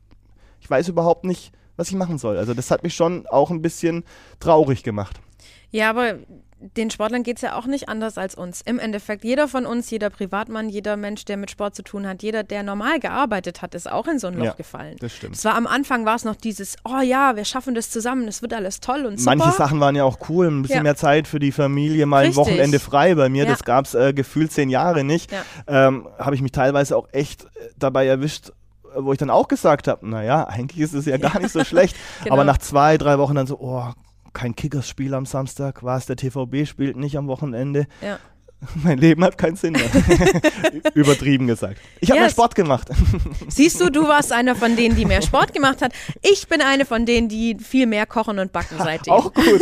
[0.60, 2.38] ich weiß überhaupt nicht, was ich machen soll.
[2.38, 4.04] Also das hat mich schon auch ein bisschen
[4.40, 5.20] traurig gemacht.
[5.72, 6.16] Ja, aber
[6.78, 8.62] den Sportlern geht es ja auch nicht anders als uns.
[8.62, 12.24] Im Endeffekt, jeder von uns, jeder Privatmann, jeder Mensch, der mit Sport zu tun hat,
[12.24, 14.96] jeder, der normal gearbeitet hat, ist auch in so ein Loch Ja, gefallen.
[15.02, 15.36] das stimmt.
[15.36, 18.42] Es war am Anfang war es noch dieses, oh ja, wir schaffen das zusammen, es
[18.42, 19.36] wird alles toll und super.
[19.36, 20.84] Manche Sachen waren ja auch cool, ein bisschen Ja.
[20.84, 22.38] mehr Zeit für die Familie, mal ein Richtig.
[22.38, 23.16] Wochenende frei.
[23.16, 23.50] Bei mir, Ja.
[23.50, 25.32] das gab es äh, gefühlt zehn Jahre nicht.
[25.68, 28.54] Ähm, habe ich mich teilweise auch echt äh, dabei erwischt,
[28.96, 31.96] wo ich dann auch gesagt habe, naja, eigentlich ist es ja gar nicht so schlecht.
[32.24, 32.36] Genau.
[32.36, 33.92] Aber nach zwei, drei Wochen dann so, oh,
[34.34, 37.88] kein Kickers-Spiel am Samstag, was, der TVB spielt nicht am Wochenende.
[38.02, 38.20] Ja.
[38.84, 39.84] Mein Leben hat keinen Sinn mehr.
[40.94, 41.78] Übertrieben gesagt.
[42.00, 42.90] Ich habe Ja, mehr Sport gemacht.
[43.48, 45.94] Siehst du, du warst einer von denen, die mehr Sport gemacht hat.
[46.22, 49.14] Ich bin eine von denen, die viel mehr kochen und backen seitdem.
[49.14, 49.62] auch gut.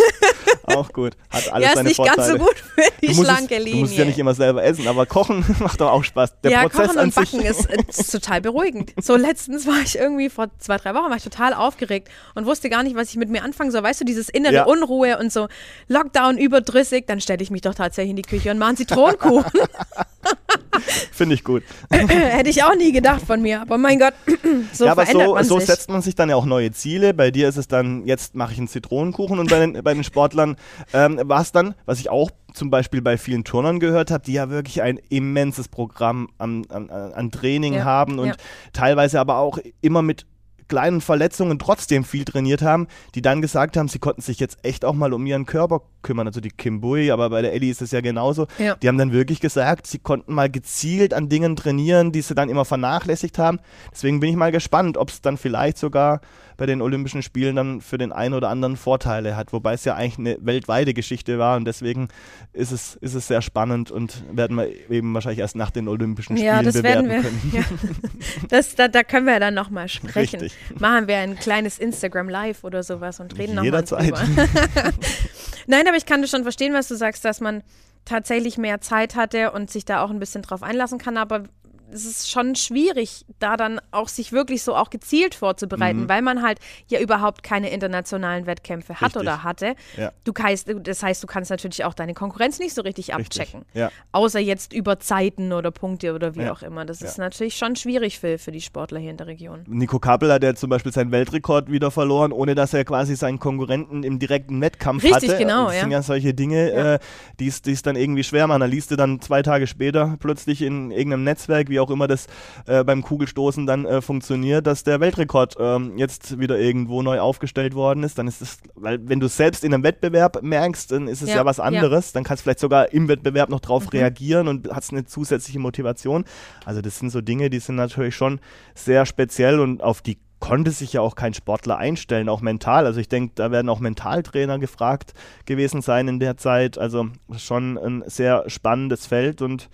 [0.66, 1.14] auch gut.
[1.30, 2.18] Hat alles ja, ist seine nicht Vorteile.
[2.18, 3.74] ganz so gut für die schlanke Linie.
[3.74, 6.42] du musst ja nicht immer selber essen, aber kochen macht doch auch Spaß.
[6.42, 8.94] Der ja, Prozess Kochen und Backen ist, ist total beruhigend.
[9.02, 12.70] So letztens war ich irgendwie vor zwei, drei Wochen war ich total aufgeregt und wusste
[12.70, 13.84] gar nicht, was ich mit mir anfangen soll.
[13.84, 14.64] Weißt du, dieses innere Ja.
[14.66, 15.48] Unruhe und so
[15.88, 19.62] Lockdown überdrüssig, dann stelle ich mich doch tatsächlich in die Küche und mache einen Zitronenkuchen.
[21.12, 21.64] Finde ich gut.
[21.90, 23.62] Hätte ich auch nie gedacht von mir.
[23.62, 24.14] Aber mein Gott,
[24.74, 25.68] so ja, aber verändert so, man so sich.
[25.68, 27.14] setzt man sich dann ja auch neue Ziele.
[27.14, 30.04] Bei dir ist es dann, jetzt mache ich einen Zitronenkuchen und bei den, bei den
[30.04, 30.56] Sportlern
[30.94, 34.34] ähm, war es dann, was ich auch zum Beispiel bei vielen Turnern gehört habe, die
[34.34, 38.36] ja wirklich ein immenses Programm an, an, an Training Ja, haben und ja.
[38.74, 40.26] teilweise aber auch immer mit
[40.72, 44.86] kleinen Verletzungen trotzdem viel trainiert haben, die dann gesagt haben, sie konnten sich jetzt echt
[44.86, 46.28] auch mal um ihren Körper kümmern.
[46.28, 48.48] Also die Kim Bui, aber bei der Ellie ist es ja genauso.
[48.58, 48.76] Ja.
[48.76, 52.48] Die haben dann wirklich gesagt, sie konnten mal gezielt an Dingen trainieren, die sie dann
[52.48, 53.60] immer vernachlässigt haben.
[53.92, 56.22] Deswegen bin ich mal gespannt, ob es dann vielleicht sogar
[56.62, 59.52] bei den Olympischen Spielen dann für den einen oder anderen Vorteile hat.
[59.52, 62.10] Wobei es ja eigentlich eine weltweite Geschichte war und deswegen
[62.54, 66.38] ist es, ist es sehr spannend und werden wir eben wahrscheinlich erst nach den Olympischen
[66.38, 67.30] Spielen ja, das bewerten werden wir.
[67.30, 67.42] können.
[67.52, 67.64] Ja.
[68.50, 70.42] Das, da, da können wir dann nochmal sprechen.
[70.42, 70.80] Richtig.
[70.80, 74.14] Machen wir ein kleines Instagram Live oder sowas und reden nochmal Jederzeit.
[75.66, 77.64] Nein, aber ich kann das schon verstehen, was du sagst, dass man
[78.06, 81.46] tatsächlich mehr Zeit hatte und sich da auch ein bisschen drauf einlassen kann, aber
[81.92, 86.10] es ist schon schwierig, da dann auch sich wirklich so auch gezielt vorzubereiten, Mhm.
[86.10, 89.22] weil man halt ja überhaupt keine internationalen Wettkämpfe hat Richtig.
[89.22, 89.76] oder hatte.
[89.98, 90.12] Ja.
[90.24, 93.42] Du kannst, das heißt, du kannst natürlich auch deine Konkurrenz nicht so richtig Richtig.
[93.42, 93.66] abchecken.
[93.74, 93.92] Ja.
[94.12, 96.54] Außer jetzt über Zeiten oder Punkte oder wie Ja.
[96.54, 96.86] auch immer.
[96.86, 99.64] Das ist natürlich schon schwierig für, für die Sportler hier in der Region.
[99.68, 103.40] Nico Kappel hat ja zum Beispiel seinen Weltrekord wieder verloren, ohne dass er quasi seinen
[103.40, 105.38] Konkurrenten im direkten Wettkampf Richtig, hatte.
[105.38, 107.00] genau, Das sind ja solche Dinge, äh,
[107.40, 108.62] die es die es dann irgendwie schwer machen.
[108.62, 112.28] Da liest du dann zwei Tage später plötzlich in irgendeinem Netzwerk, wie auch immer das
[112.68, 117.76] äh, beim Kugelstoßen dann äh, funktioniert, dass der Weltrekord ähm, jetzt wieder irgendwo neu aufgestellt
[117.76, 118.18] worden ist.
[118.18, 121.38] Dann ist es, weil wenn du selbst in einem Wettbewerb merkst, dann ist es ja,
[121.38, 121.64] Ja, was ja.
[121.66, 122.14] anderes.
[122.14, 123.90] Dann kannst du vielleicht sogar im Wettbewerb noch drauf Mhm.
[123.90, 126.26] reagieren und hast eine zusätzliche Motivation.
[126.66, 128.40] Also das sind so Dinge, die sind natürlich schon
[128.76, 132.88] sehr speziell und auf die konnte sich ja auch kein Sportler einstellen, auch mental.
[132.88, 135.14] Also ich denke, da werden auch Mentaltrainer gefragt
[135.46, 136.80] gewesen sein in der Zeit.
[136.80, 139.70] Also schon ein sehr spannendes Feld und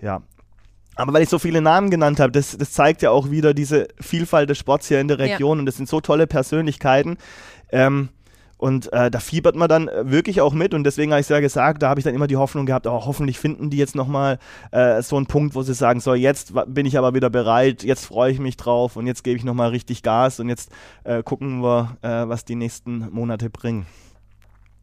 [0.00, 0.22] ja.
[0.96, 3.88] Aber weil ich so viele Namen genannt habe, das, das zeigt ja auch wieder diese
[4.00, 5.24] Vielfalt des Sports hier in der Ja.
[5.34, 7.18] Region und das sind so tolle Persönlichkeiten.
[7.70, 8.08] Ähm,
[8.58, 11.28] und äh, da fiebert man dann äh, wirklich auch mit und deswegen habe ich es
[11.28, 13.94] ja gesagt, da habe ich dann immer die Hoffnung gehabt, oh, hoffentlich finden die jetzt
[13.94, 14.38] nochmal
[14.70, 18.06] äh, so einen Punkt, wo sie sagen, so jetzt bin ich aber wieder bereit, jetzt
[18.06, 20.70] freue ich mich drauf und jetzt gebe ich nochmal richtig Gas und jetzt
[21.04, 23.84] äh, gucken wir, äh, was die nächsten Monate bringen.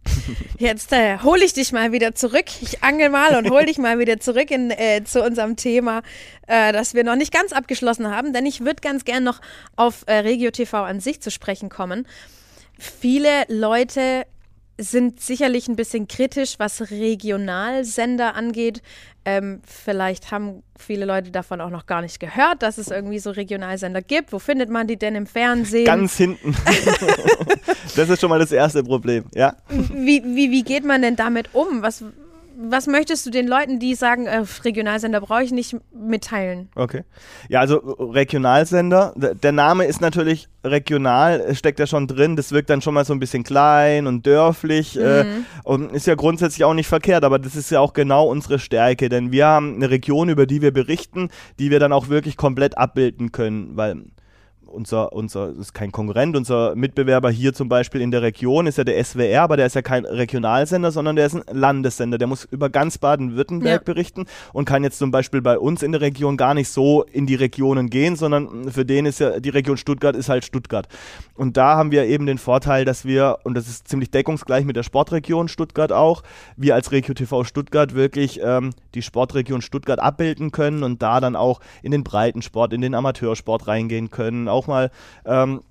[0.58, 2.46] Jetzt äh, hole ich dich mal wieder zurück.
[2.62, 6.02] Ich angel mal und hole dich mal wieder zurück in, äh, zu unserem Thema,
[6.48, 9.42] äh, das wir noch nicht ganz abgeschlossen haben, denn ich würde ganz gern noch
[9.76, 12.08] auf äh, Regio TV an sich zu sprechen kommen.
[12.78, 14.26] Viele Leute
[14.84, 18.82] sind sicherlich ein bisschen kritisch, was Regionalsender angeht.
[19.26, 23.32] Ähm, vielleicht haben viele Leute davon auch noch gar nicht gehört, dass es irgendwie so
[23.32, 24.34] Regionalsender gibt.
[24.34, 25.86] Wo findet man die denn im Fernsehen?
[25.86, 26.56] Ganz hinten.
[27.96, 29.56] das ist schon mal das erste Problem, ja.
[29.69, 31.82] Wie, wie, wie geht man denn damit um?
[31.82, 32.04] Was,
[32.56, 36.70] was möchtest du den Leuten, die sagen, äh, Regionalsender brauche ich nicht, mitteilen?
[36.76, 37.04] Okay.
[37.50, 42.82] Ja, also Regionalsender, der Name ist natürlich regional, steckt ja schon drin, das wirkt dann
[42.82, 45.30] schon mal so ein bisschen klein und dörflich äh, mhm.
[45.30, 48.60] äh, und ist ja grundsätzlich auch nicht verkehrt, aber das ist ja auch genau unsere
[48.60, 52.38] Stärke, denn wir haben eine Region, über die wir berichten, die wir dann auch wirklich
[52.38, 54.04] komplett abbilden können, weil
[54.74, 58.78] unser, unser, das ist kein Konkurrent, unser Mitbewerber hier zum Beispiel in der Region ist
[58.78, 62.18] ja der SWR, aber der ist ja kein Regionalsender, sondern der ist ein Landessender.
[62.18, 63.94] Der muss über ganz Baden-Württemberg ja.
[63.94, 67.26] berichten und kann jetzt zum Beispiel bei uns in der Region gar nicht so in
[67.26, 70.88] die Regionen gehen, sondern für den ist ja, die Region Stuttgart ist halt Stuttgart.
[71.36, 74.76] Und da haben wir eben den Vorteil, dass wir, und das ist ziemlich deckungsgleich mit
[74.76, 76.24] der Sportregion Stuttgart auch,
[76.58, 81.36] wir als Regio TV Stuttgart wirklich ähm, die Sportregion Stuttgart abbilden können und da dann
[81.36, 84.91] auch in den Breitensport, in den Amateursport reingehen können, auch mal
[85.26, 85.62] ähm,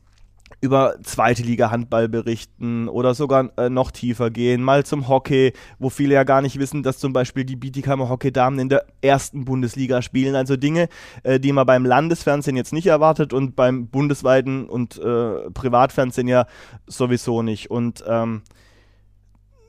[0.62, 5.90] über zweite Liga Handball berichten oder sogar äh, noch tiefer gehen, mal zum Hockey, wo
[5.90, 10.02] viele ja gar nicht wissen, dass zum Beispiel die Bietigheimer Hockeydamen in der ersten Bundesliga
[10.02, 10.36] spielen.
[10.36, 10.88] Also Dinge,
[11.24, 16.46] äh, die man beim Landesfernsehen jetzt nicht erwartet und beim bundesweiten und äh, Privatfernsehen ja
[16.86, 17.68] sowieso nicht.
[17.68, 18.42] Und ähm,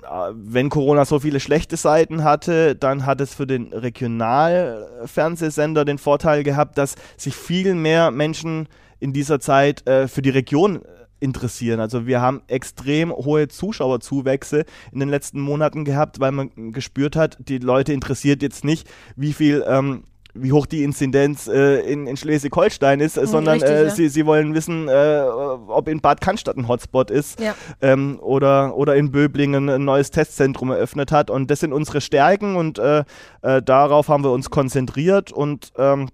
[0.04, 5.98] äh, wenn Corona so viele schlechte Seiten hatte, dann hat es für den Regionalfernsehsender den
[5.98, 8.68] Vorteil gehabt, dass sich viel mehr Menschen
[9.04, 10.88] in dieser Zeit äh, für die Region äh,
[11.20, 11.82] interessieren.
[11.82, 17.38] Also wir haben extrem hohe Zuschauerzuwächse in den letzten Monaten gehabt, weil man gespürt hat,
[17.40, 22.18] die Leute interessiert jetzt nicht, wie viel ähm, wie hoch die Inzidenz äh, in, in
[22.18, 23.90] Schleswig-Holstein ist, mhm, sondern richtig, äh, ja.
[23.90, 25.22] sie, sie wollen wissen, äh,
[25.68, 27.54] ob in Bad Cannstatt ein Hotspot ist ja.
[27.82, 31.30] ähm, oder, oder in Böblingen ein neues Testzentrum eröffnet hat.
[31.30, 33.04] Und das sind unsere Stärken und äh,
[33.44, 36.10] äh, darauf haben wir uns konzentriert und ähm,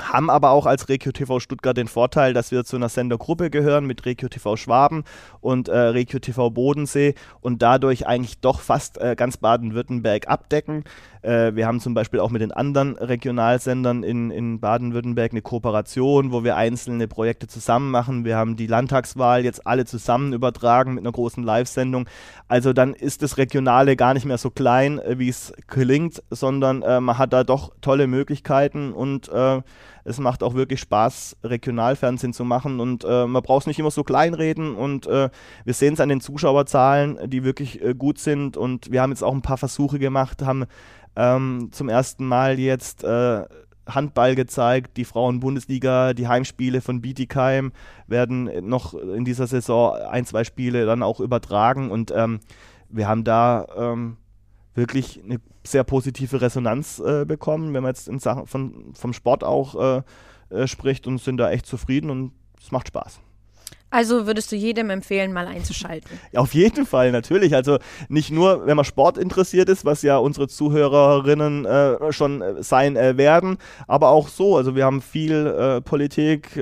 [0.00, 3.86] haben aber auch als Regio TV Stuttgart den Vorteil, dass wir zu einer Sendergruppe gehören
[3.86, 5.04] mit Regio TV Schwaben
[5.40, 10.84] und äh, Regio TV Bodensee und dadurch eigentlich doch fast äh, ganz Baden-Württemberg abdecken.
[11.22, 16.32] Äh, wir haben zum Beispiel auch mit den anderen Regionalsendern in, in Baden-Württemberg eine Kooperation,
[16.32, 18.24] wo wir einzelne Projekte zusammen machen.
[18.24, 22.08] Wir haben die Landtagswahl jetzt alle zusammen übertragen mit einer großen Live-Sendung.
[22.48, 26.82] Also dann ist das Regionale gar nicht mehr so klein, äh, wie es klingt, sondern
[26.82, 29.60] äh, man hat da doch tolle Möglichkeiten und äh,
[30.06, 33.90] es macht auch wirklich Spaß, Regionalfernsehen zu machen und äh, man braucht es nicht immer
[33.90, 35.30] so kleinreden und äh,
[35.64, 39.24] wir sehen es an den Zuschauerzahlen, die wirklich äh, gut sind und wir haben jetzt
[39.24, 40.66] auch ein paar Versuche gemacht, haben
[41.16, 43.44] ähm, zum ersten Mal jetzt äh,
[43.88, 47.72] Handball gezeigt, die Frauen-Bundesliga, die Heimspiele von Bietigheim
[48.06, 52.40] werden noch in dieser Saison ein, zwei Spiele dann auch übertragen und ähm,
[52.88, 54.18] wir haben da ähm,
[54.76, 59.44] wirklich eine sehr positive Resonanz äh, bekommen, wenn man jetzt in Sachen von, vom Sport
[59.44, 60.02] auch äh,
[60.50, 63.20] äh, spricht und sind da echt zufrieden und es macht Spaß.
[63.90, 66.18] Also würdest du jedem empfehlen, mal einzuschalten?
[66.32, 67.54] Ja, auf jeden Fall, natürlich.
[67.54, 72.62] Also nicht nur, wenn man Sport interessiert ist, was ja unsere Zuhörerinnen äh, schon äh,
[72.62, 74.56] sein äh, werden, aber auch so.
[74.56, 76.56] Also wir haben viel Politik,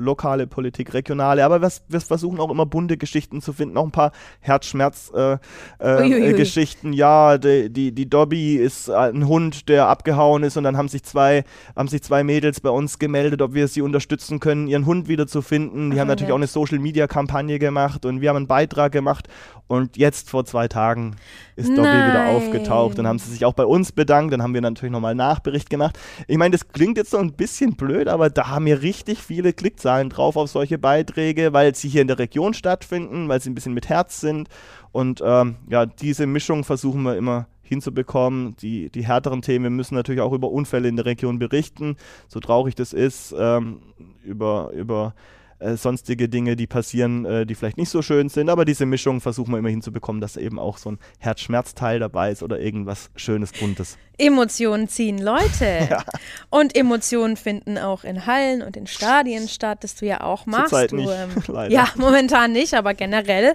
[0.00, 3.92] lokale Politik, regionale, aber wir, wir, versuchen auch immer bunte Geschichten zu finden, auch ein
[3.92, 4.10] paar
[4.40, 6.92] Herzschmerz-Geschichten.
[6.92, 10.76] Äh, äh, ja, die, die, die Dobby ist ein Hund, der abgehauen ist und dann
[10.76, 11.44] haben sich zwei,
[11.76, 15.90] haben sich zwei Mädels bei uns gemeldet, ob wir sie unterstützen können, ihren Hund wiederzufinden.
[15.90, 16.34] Die Ach, haben natürlich ja.
[16.34, 19.28] auch eine Social-Media-Kampagne gemacht und wir haben einen Beitrag gemacht
[19.66, 21.16] und jetzt vor zwei Tagen
[21.60, 22.98] ist Dobby wieder aufgetaucht.
[22.98, 25.98] Dann haben sie sich auch bei uns bedankt, dann haben wir natürlich nochmal Nachbericht gemacht.
[26.26, 29.52] Ich meine, das klingt jetzt so ein bisschen blöd, aber da haben wir richtig viele
[29.52, 33.50] Klicks zahlen drauf auf solche Beiträge, weil sie hier in der Region stattfinden, weil sie
[33.50, 34.48] ein bisschen mit Herz sind.
[34.92, 38.56] Und ähm, ja, diese Mischung versuchen wir immer hinzubekommen.
[38.60, 41.96] Die, die härteren Themen, wir müssen natürlich auch über Unfälle in der Region berichten,
[42.28, 43.80] so traurig das ist, ähm,
[44.24, 45.14] über, über
[45.60, 48.48] äh, sonstige Dinge, die passieren, äh, die vielleicht nicht so schön sind.
[48.48, 52.42] Aber diese Mischung versuchen wir immer hinzubekommen, dass eben auch so ein Herzschmerzteil dabei ist
[52.42, 53.98] oder irgendwas Schönes, Buntes.
[54.18, 55.86] Emotionen ziehen Leute.
[55.90, 56.02] ja.
[56.48, 60.70] Und Emotionen finden auch in Hallen und in Stadien statt, das du ja auch machst.
[60.70, 63.54] Zurzeit du, nicht, ähm, ja, momentan nicht, aber generell.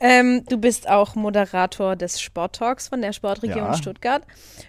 [0.00, 3.74] Ähm, du bist auch Moderator des Sporttalks von der Sportregion ja.
[3.74, 4.22] Stuttgart.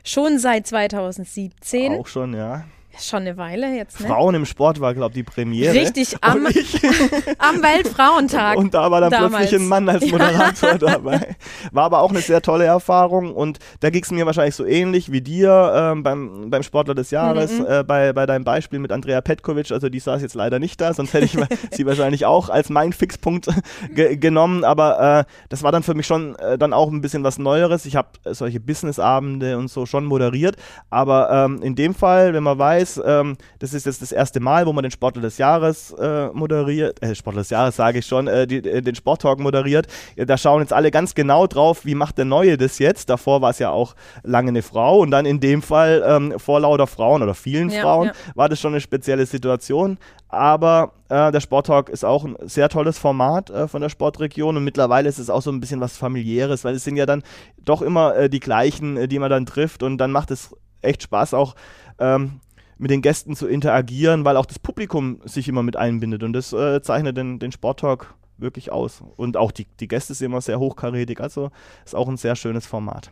[0.03, 1.93] Schon seit 2017.
[1.93, 2.65] Auch schon, ja.
[2.99, 4.07] Schon eine Weile jetzt, ne?
[4.07, 5.73] Frauen im Sport war, glaube ich, die Premiere.
[5.73, 6.45] Richtig, am,
[7.37, 8.57] am Weltfrauentag.
[8.57, 9.35] Und da war dann damals.
[9.35, 11.35] plötzlich ein Mann als Moderator dabei.
[11.71, 15.11] War aber auch eine sehr tolle Erfahrung und da ging es mir wahrscheinlich so ähnlich
[15.11, 17.65] wie dir ähm, beim, beim Sportler des Jahres, Mhm.
[17.67, 19.71] äh, bei, bei deinem Beispiel mit Andrea Petkovic.
[19.71, 21.37] Also die saß jetzt leider nicht da, sonst hätte ich
[21.71, 23.47] sie wahrscheinlich auch als mein Fixpunkt
[23.93, 24.63] ge genommen.
[24.63, 27.85] Aber äh, das war dann für mich schon äh, dann auch ein bisschen was Neueres.
[27.85, 30.55] Ich habe solche Businessabende und so schon moderiert.
[30.89, 34.65] Aber ähm, in dem Fall, wenn man weiß, ähm, das ist jetzt das erste Mal,
[34.65, 38.27] wo man den Sportler des Jahres äh, moderiert, äh, Sportler des Jahres sage ich schon,
[38.27, 42.17] äh, die, äh, den Sporttalk moderiert, da schauen jetzt alle ganz genau drauf, wie macht
[42.17, 43.09] der Neue das jetzt.
[43.09, 46.59] Davor war es ja auch lange eine Frau und dann in dem Fall ähm, vor
[46.59, 48.13] lauter Frauen oder vielen Ja, Frauen ja.
[48.35, 49.97] war das schon eine spezielle Situation.
[50.31, 54.63] Aber äh, der Sporttalk ist auch ein sehr tolles Format äh, von der Sportregion und
[54.63, 57.21] mittlerweile ist es auch so ein bisschen was familiäres, weil es sind ja dann
[57.57, 61.03] doch immer äh, die gleichen, äh, die man dann trifft und dann macht es echt
[61.03, 61.55] Spaß auch
[61.99, 62.39] ähm,
[62.81, 66.51] mit den Gästen zu interagieren, weil auch das Publikum sich immer mit einbindet und das
[66.51, 69.03] äh, zeichnet den, den Sporttalk wirklich aus.
[69.17, 71.51] Und auch die, die Gäste sind immer sehr hochkarätig, also
[71.85, 73.11] ist auch ein sehr schönes Format.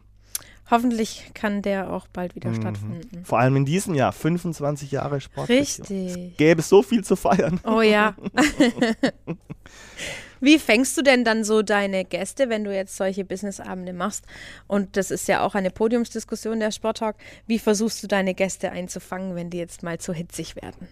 [0.71, 2.55] Hoffentlich kann der auch bald wieder Mhm.
[2.55, 3.25] stattfinden.
[3.25, 5.59] Vor allem in diesem Jahr, 25 Jahre Sportregion.
[5.59, 6.37] Richtig.
[6.37, 7.59] Gäbe es so viel zu feiern.
[7.63, 8.15] Oh ja.
[10.39, 14.25] Wie fängst du denn dann so deine Gäste, wenn du jetzt solche Businessabende machst?
[14.67, 17.15] Und das ist ja auch eine Podiumsdiskussion der Sporttalk.
[17.47, 20.87] Wie versuchst du deine Gäste einzufangen, wenn die jetzt mal zu hitzig werden?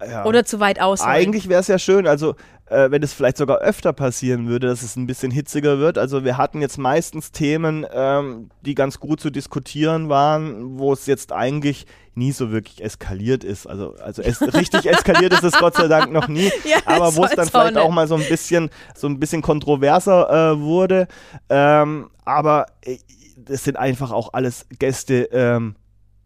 [0.00, 0.26] Ja.
[0.26, 1.10] Oder zu weit ausholen?
[1.10, 4.82] Eigentlich wäre es ja schön, also äh, wenn es vielleicht sogar öfter passieren würde, dass
[4.82, 5.98] es ein bisschen hitziger wird.
[5.98, 11.06] Also wir hatten jetzt meistens Themen, ähm, die ganz gut zu diskutieren waren, wo es
[11.06, 13.66] jetzt eigentlich nie so wirklich eskaliert ist.
[13.66, 16.50] Also, also es, richtig eskaliert ist es Gott sei Dank noch nie.
[16.64, 20.52] Ja, aber wo es dann vielleicht auch mal so ein bisschen, so ein bisschen kontroverser
[20.52, 21.06] äh, wurde.
[21.48, 22.98] Ähm, aber äh,
[23.36, 25.76] das sind einfach auch alles Gäste, ähm,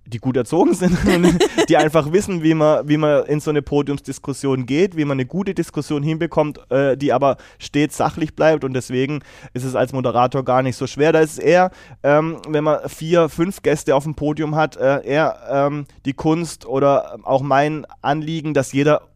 [0.07, 3.63] die gut erzogen sind und die einfach wissen, wie man, wie man in so eine
[3.63, 8.75] Podiumsdiskussion geht, wie man eine gute Diskussion hinbekommt, äh, die aber stets sachlich bleibt und
[8.75, 9.21] deswegen
[9.55, 11.13] ist es als Moderator gar nicht so schwer.
[11.13, 11.71] Da ist es eher,
[12.03, 16.67] ähm, wenn man vier, fünf Gäste auf dem Podium hat, äh, eher ähm, die Kunst
[16.67, 19.10] oder auch mein Anliegen, dass jeder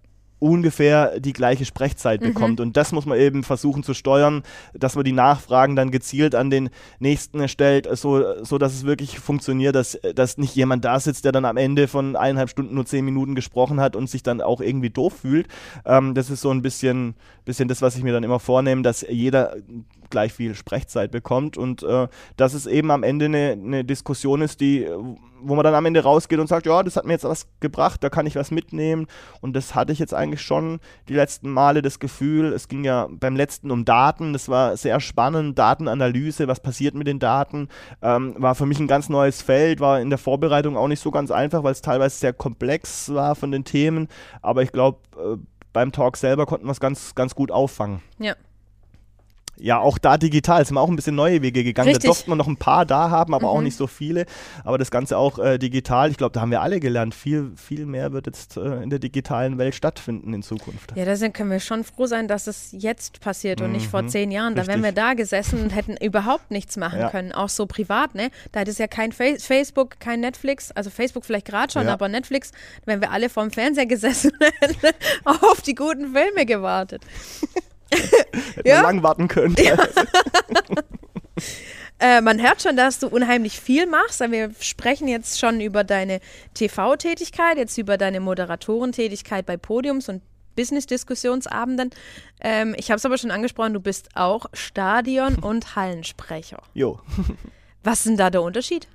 [0.44, 2.61] ungefähr die gleiche Sprechzeit bekommt.
[2.61, 4.42] Und das muss man eben versuchen zu steuern,
[4.74, 9.18] dass man die Nachfragen dann gezielt an den Nächsten stellt, so, so dass es wirklich
[9.18, 12.85] funktioniert, dass, dass nicht jemand da sitzt, der dann am Ende von eineinhalb Stunden nur
[12.85, 15.48] zehn Minuten gesprochen hat und sich dann auch irgendwie doof fühlt.
[15.87, 17.14] Ähm, das ist so ein bisschen,
[17.46, 19.57] bisschen das, was ich mir dann immer vornehme, dass jeder
[20.10, 24.60] gleich viel Sprechzeit bekommt und äh, dass es eben am Ende eine, eine Diskussion ist,
[24.60, 24.88] die,
[25.42, 28.02] wo man dann am Ende rausgeht und sagt, ja, das hat mir jetzt was gebracht,
[28.02, 29.06] da kann ich was mitnehmen
[29.40, 33.08] und das hatte ich jetzt eigentlich schon die letzten Male das Gefühl, es ging ja
[33.10, 37.68] beim letzten um Daten, das war sehr spannend, Datenanalyse, was passiert mit den Daten,
[38.02, 41.10] ähm, war für mich ein ganz neues Feld, war in der Vorbereitung auch nicht so
[41.10, 44.08] ganz einfach, weil es teilweise sehr komplex war von den Themen,
[44.42, 45.36] aber ich glaube, äh,
[45.74, 48.00] beim Talk selber konnten wir es ganz, ganz gut auffangen.
[48.18, 48.34] Ja.
[49.56, 51.88] Ja, auch da digital sind wir auch ein bisschen neue Wege gegangen.
[51.88, 52.02] Richtig.
[52.04, 53.64] Da durften wir noch ein paar da haben, aber auch Mhm.
[53.64, 54.26] nicht so viele.
[54.64, 56.10] Aber das Ganze auch äh, digital.
[56.10, 57.14] Ich glaube, da haben wir alle gelernt.
[57.14, 60.92] Viel, viel mehr wird jetzt äh, in der digitalen Welt stattfinden in Zukunft.
[60.96, 64.02] Ja, da sind, können wir schon froh sein, dass es jetzt passiert und nicht vor
[64.02, 64.54] Mhm, zehn Jahren.
[64.54, 65.04] Da wären wir richtig.
[65.04, 67.10] da gesessen und hätten überhaupt nichts machen Ja.
[67.10, 68.30] können, auch so privat, ne?
[68.52, 71.92] Da hätte es ja kein Fa Facebook, kein Netflix, also Facebook vielleicht gerade schon, Ja.
[71.92, 72.50] aber Netflix,
[72.86, 77.02] wären wir alle vorm Fernseher gesessen und hätten auf die guten Filme gewartet.
[78.64, 78.83] Ja.
[78.83, 79.57] lang warten können.
[82.01, 84.20] Äh, man hört schon, dass du unheimlich viel machst.
[84.20, 86.20] aber Wir sprechen jetzt schon über deine
[86.55, 90.20] TV-Tätigkeit, jetzt über deine Moderatorentätigkeit bei Podiums- und
[90.57, 91.90] Business-Diskussionsabenden.
[92.40, 96.62] Ähm, ich habe es aber schon angesprochen, du bist auch Stadion- und Hallensprecher.
[96.75, 97.01] Jo.
[97.85, 98.88] Was ist denn da der Unterschied?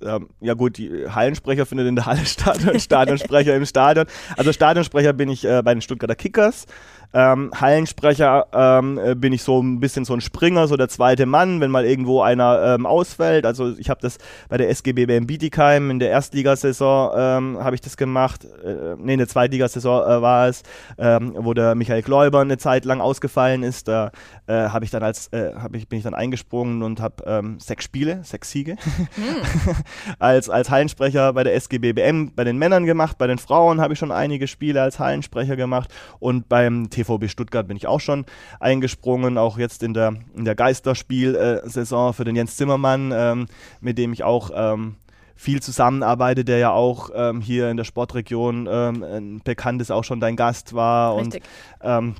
[0.00, 4.06] Ähm, ja gut, die Hallensprecher findet in der Halle statt und Stadionsprecher im Stadion.
[4.36, 6.66] Also Stadionsprecher bin ich äh, bei den Stuttgarter Kickers.
[7.14, 11.26] Ähm, Hallensprecher ähm, äh, bin ich so ein bisschen so ein Springer, so der zweite
[11.26, 13.46] Mann, wenn mal irgendwo einer ähm, ausfällt.
[13.46, 14.18] Also ich habe das
[14.48, 18.44] bei der SGB BM Bietigheim in der Erstligasaison ähm, habe ich das gemacht.
[18.44, 20.62] Äh, nee, in der Zweitligasaison äh, war es,
[20.98, 23.88] ähm, wo der Michael Gläuber eine Zeit lang ausgefallen ist.
[23.88, 24.10] Da
[24.46, 27.84] äh, habe ich dann als äh, ich, bin ich dann eingesprungen und habe ähm, sechs
[27.84, 28.76] Spiele, sechs Siege
[30.18, 33.94] als, als Hallensprecher bei der SGB BM bei den Männern gemacht, bei den Frauen habe
[33.94, 38.24] ich schon einige Spiele als Hallensprecher gemacht und beim TVB Stuttgart bin ich auch schon
[38.60, 43.46] eingesprungen, auch jetzt in der, in der Geisterspiel-Saison für den Jens Zimmermann, ähm,
[43.80, 44.96] mit dem ich auch ähm,
[45.38, 50.18] viel zusammenarbeite, der ja auch ähm, hier in der Sportregion ähm, ein bekanntes auch schon
[50.18, 51.44] dein Gast war und Richtig.
[51.80, 52.16] ähm,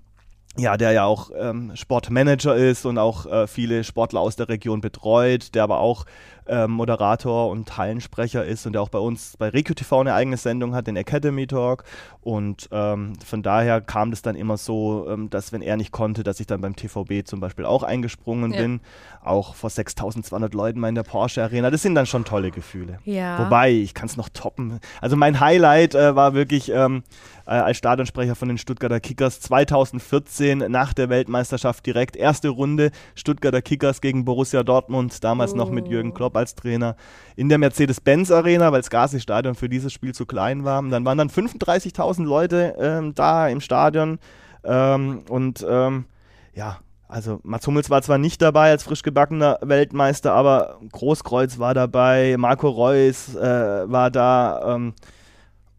[0.57, 4.80] ja, der ja auch ähm, Sportmanager ist und auch äh, viele Sportler aus der Region
[4.80, 6.05] betreut, der aber auch
[6.49, 10.74] äh, Moderator und Hallensprecher ist und der auch bei uns bei RecuTV eine eigene Sendung
[10.74, 11.84] hat, den Academy Talk.
[12.20, 16.22] Und ähm, von daher kam das dann immer so, ähm, dass wenn er nicht konnte,
[16.22, 18.61] dass ich dann beim TVB zum Beispiel auch eingesprungen ja.
[18.61, 18.80] bin.
[19.22, 21.70] Auch vor 6200 Leuten mal in der Porsche Arena.
[21.70, 22.99] Das sind dann schon tolle Gefühle.
[23.05, 23.38] Ja.
[23.38, 24.80] Wobei, ich kann es noch toppen.
[25.01, 27.03] Also mein Highlight äh, war wirklich ähm,
[27.46, 33.62] äh, als Stadionsprecher von den Stuttgarter Kickers 2014 nach der Weltmeisterschaft direkt erste Runde Stuttgarter
[33.62, 35.57] Kickers gegen Borussia Dortmund, damals oh.
[35.57, 36.97] noch mit Jürgen Klopp als Trainer
[37.36, 40.78] in der Mercedes-Benz Arena, weil das Gazi-Stadion für dieses Spiel zu klein war.
[40.78, 44.18] Und dann waren dann 35.000 Leute ähm, da im Stadion
[44.64, 46.07] ähm, und ähm,
[46.55, 46.78] ja,
[47.09, 52.36] also Mats Hummels war zwar nicht dabei als frisch gebackener Weltmeister, aber Großkreuz war dabei,
[52.39, 54.74] Marco Reus äh, war da.
[54.74, 54.95] Ähm,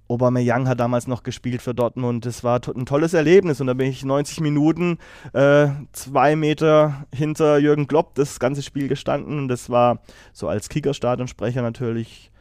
[0.09, 2.25] Aubameyang hat damals noch gespielt für Dortmund.
[2.25, 4.97] Das war to ein tolles Erlebnis und da bin ich 90 Minuten
[5.33, 9.99] äh, zwei Meter hinter Jürgen Klopp das ganze Spiel gestanden und das war
[10.33, 12.31] so als Kicker-Stadionsprecher natürlich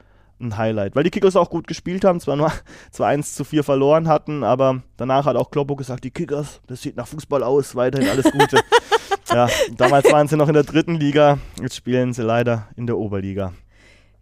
[0.40, 2.50] ein Highlight, weil die Kickers auch gut gespielt haben, zwar nur
[2.94, 6.96] 2-1 zu 4 verloren hatten, aber danach hat auch Kloppo gesagt, die Kickers, das sieht
[6.96, 8.60] nach Fußball aus, weiterhin alles Gute.
[9.28, 12.96] ja, damals waren sie noch in der dritten Liga, jetzt spielen sie leider in der
[12.96, 13.52] Oberliga.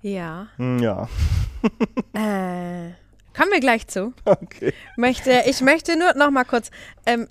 [0.00, 0.48] Ja.
[0.56, 1.08] Hm, ja.
[2.14, 2.92] äh,
[3.36, 4.12] kommen wir gleich zu.
[4.24, 4.72] Okay.
[4.96, 6.70] Möchte, ich möchte nur noch mal kurz,
[7.04, 7.28] ähm,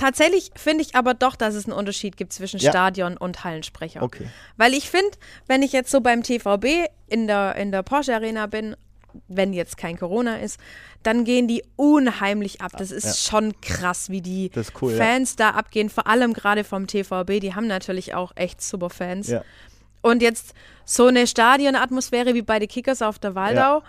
[0.00, 2.70] Tatsächlich finde ich aber doch, dass es einen Unterschied gibt zwischen ja.
[2.70, 4.02] Stadion und Hallensprecher.
[4.02, 4.26] Okay.
[4.56, 5.10] Weil ich finde,
[5.46, 8.76] wenn ich jetzt so beim TVB in der, in der Porsche Arena bin,
[9.28, 10.58] wenn jetzt kein Corona ist,
[11.02, 12.72] dann gehen die unheimlich ab.
[12.78, 13.30] Das ist ja.
[13.30, 15.50] schon krass, wie die cool, Fans ja.
[15.50, 17.38] da abgehen, vor allem gerade vom TVB.
[17.40, 19.30] Die haben natürlich auch echt super Fans.
[20.00, 20.54] Und jetzt
[20.86, 23.82] so eine Stadionatmosphäre wie bei den Kickers auf der Waldau.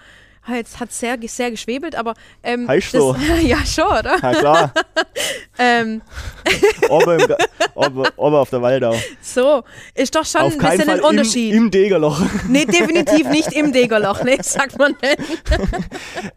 [0.49, 2.15] Jetzt hat es sehr, sehr geschwebelt, aber.
[2.41, 3.15] Ähm, heißt so.
[3.41, 4.17] ja, schon, oder?
[4.21, 4.73] Ja, klar.
[5.59, 6.01] ähm.
[6.89, 7.35] oben, im,
[7.75, 8.95] oben, oben auf der Waldau.
[9.21, 9.63] So,
[9.93, 11.53] ist doch schon auf ein bisschen Fall ein Unterschied.
[11.53, 12.19] Im, im Degerloch.
[12.47, 15.17] Nee, definitiv nicht im Degerloch, nee, sagt man nicht.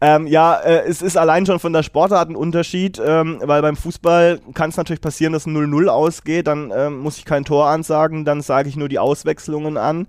[0.01, 3.75] ähm, ja, äh, es ist allein schon von der Sportart ein Unterschied, ähm, weil beim
[3.75, 7.67] Fußball kann es natürlich passieren, dass ein 0-0 ausgeht, dann ähm, muss ich kein Tor
[7.67, 10.07] ansagen, dann sage ich nur die Auswechslungen an.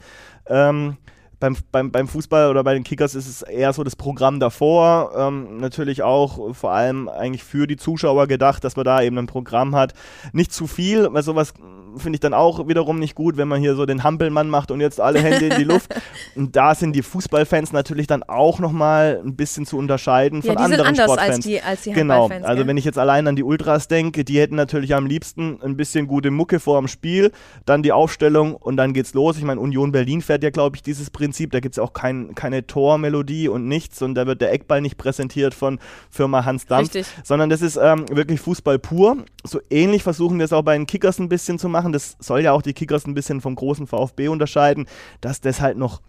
[0.49, 0.99] Ähm,
[1.39, 5.13] beim, beim, beim Fußball oder bei den Kickers ist es eher so das Programm davor.
[5.17, 9.27] Ähm, natürlich auch vor allem eigentlich für die Zuschauer gedacht, dass man da eben ein
[9.27, 9.93] Programm hat.
[10.33, 11.53] Nicht zu viel, weil sowas
[11.97, 14.81] finde ich dann auch wiederum nicht gut, wenn man hier so den Hampelmann macht und
[14.81, 15.95] jetzt alle Hände in die Luft.
[16.35, 20.55] Und da sind die Fußballfans natürlich dann auch nochmal ein bisschen zu unterscheiden von ja,
[20.57, 21.37] die anderen sind anders Sportfans.
[21.37, 22.67] Als die, als die genau, also gell?
[22.67, 26.07] wenn ich jetzt allein an die Ultras denke, die hätten natürlich am liebsten ein bisschen
[26.07, 27.33] gute Mucke vor dem Spiel,
[27.65, 29.39] dann die Aufstellung und dann geht's los.
[29.39, 31.53] Ich meine, Union Berlin fährt ja, glaube ich, dieses Prinzip.
[31.53, 34.99] Da gibt es auch kein, keine Tormelodie und nichts und da wird der Eckball nicht
[34.99, 35.79] präsentiert von
[36.11, 37.07] Firma Hans Dampf, Richtig.
[37.25, 39.17] sondern das ist ähm, wirklich Fußball pur.
[39.45, 41.93] So ähnlich versuchen wir es auch bei den Kickers ein bisschen zu machen machen.
[41.93, 44.87] Das soll ja auch die Kickers ein bisschen vom großen VfB unterscheiden,
[45.21, 46.03] dass das halt noch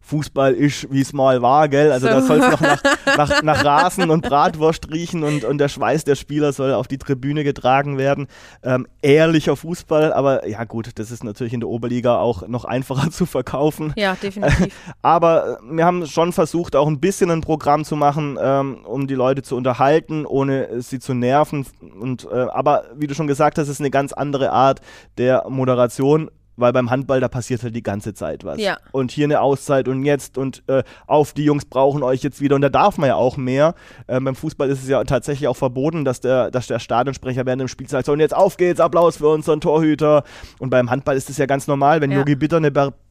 [0.00, 1.92] Fußball ist, wie es mal war, gell?
[1.92, 2.12] Also so.
[2.12, 2.82] da soll es noch nach,
[3.16, 6.98] nach, nach, Rasen und Bratwurst riechen und, und der Schweiß der Spieler soll auf die
[6.98, 8.26] Tribüne getragen werden.
[8.62, 13.10] Ähm, ehrlicher Fußball, aber ja gut, das ist natürlich in der Oberliga auch noch einfacher
[13.12, 13.92] zu verkaufen.
[13.96, 14.74] Ja, definitiv.
[15.02, 19.14] aber wir haben schon versucht, auch ein bisschen ein Programm zu machen, ähm, um die
[19.14, 21.66] Leute zu unterhalten, ohne sie zu nerven.
[22.00, 24.80] Und, äh, aber wie du schon gesagt hast, ist eine ganz andere Art
[25.18, 26.30] der Moderation
[26.60, 28.58] weil beim Handball, da passiert halt die ganze Zeit was.
[28.58, 28.78] Ja.
[28.92, 32.56] Und hier eine Auszeit und jetzt und äh, auf, die Jungs brauchen euch jetzt wieder
[32.56, 33.74] und da darf man ja auch mehr.
[34.08, 37.60] Ähm, beim Fußball ist es ja tatsächlich auch verboten, dass der, dass der Stadionsprecher während
[37.60, 40.24] dem Spiel sagt, so und jetzt auf geht's, Applaus für unseren Torhüter.
[40.58, 42.38] Und beim Handball ist es ja ganz normal, wenn Yogi ja.
[42.38, 42.70] Bitter eine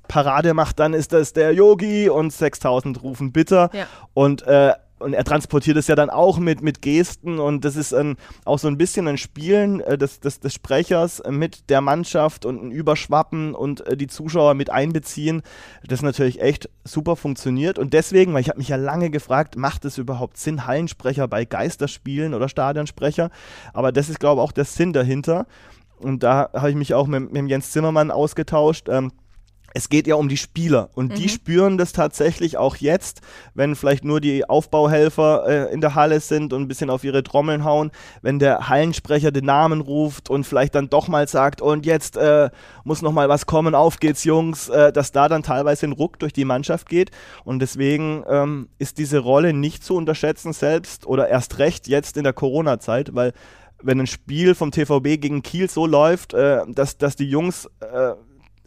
[0.10, 3.70] Parade macht, dann ist das der Yogi und 6000 rufen Bitter.
[3.74, 3.86] Ja.
[4.14, 7.40] Und äh, und er transportiert es ja dann auch mit, mit Gesten.
[7.40, 11.22] Und das ist ein, auch so ein bisschen ein Spielen äh, des, des, des Sprechers
[11.30, 15.42] mit der Mannschaft und ein Überschwappen und äh, die Zuschauer mit einbeziehen,
[15.88, 17.80] das natürlich echt super funktioniert.
[17.80, 21.46] Und deswegen, weil ich habe mich ja lange gefragt, macht es überhaupt Sinn, Hallensprecher bei
[21.46, 23.30] Geisterspielen oder Stadionsprecher,
[23.74, 25.48] aber das ist glaube ich auch der Sinn dahinter.
[26.00, 29.12] Und da habe ich mich auch mit, mit Jens Zimmermann ausgetauscht, ähm,
[29.74, 31.16] es geht ja um die Spieler und mhm.
[31.16, 33.22] die spüren das tatsächlich auch jetzt,
[33.54, 37.24] wenn vielleicht nur die Aufbauhelfer äh, in der Halle sind und ein bisschen auf ihre
[37.24, 37.92] Trommeln hauen,
[38.22, 42.50] wenn der Hallensprecher den Namen ruft und vielleicht dann doch mal sagt, und jetzt äh,
[42.84, 46.20] muss noch mal was kommen, auf geht's Jungs, äh, dass da dann teilweise ein Ruck
[46.20, 47.12] durch die Mannschaft geht
[47.44, 52.24] und deswegen ähm, ist diese Rolle nicht zu unterschätzen selbst oder erst recht jetzt in
[52.24, 53.34] der Corona-Zeit, weil
[53.82, 58.14] wenn ein Spiel vom TVB gegen Kiel so läuft, äh, dass, dass die Jungs äh,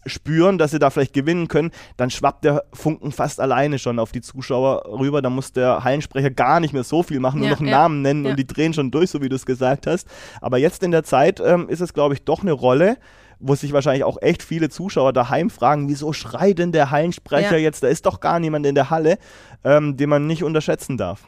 [0.06, 4.12] spüren, dass sie da vielleicht gewinnen können, dann schwappt der Funken fast alleine schon auf
[4.12, 5.22] die Zuschauer rüber.
[5.22, 7.78] Da muss der Hallensprecher gar nicht mehr so viel machen, nur ja, noch einen ja,
[7.78, 8.30] Namen nennen ja.
[8.30, 10.08] und die drehen schon durch, so wie du es gesagt hast.
[10.40, 12.96] Aber jetzt in der Zeit ähm, ist es, glaube ich, doch eine Rolle,
[13.38, 17.82] wo sich wahrscheinlich auch echt viele Zuschauer daheim fragen, wieso schreit denn der Hallensprecher jetzt?
[17.82, 19.18] Da ist doch gar niemand in der Halle,
[19.64, 21.26] ähm, den man nicht unterschätzen darf.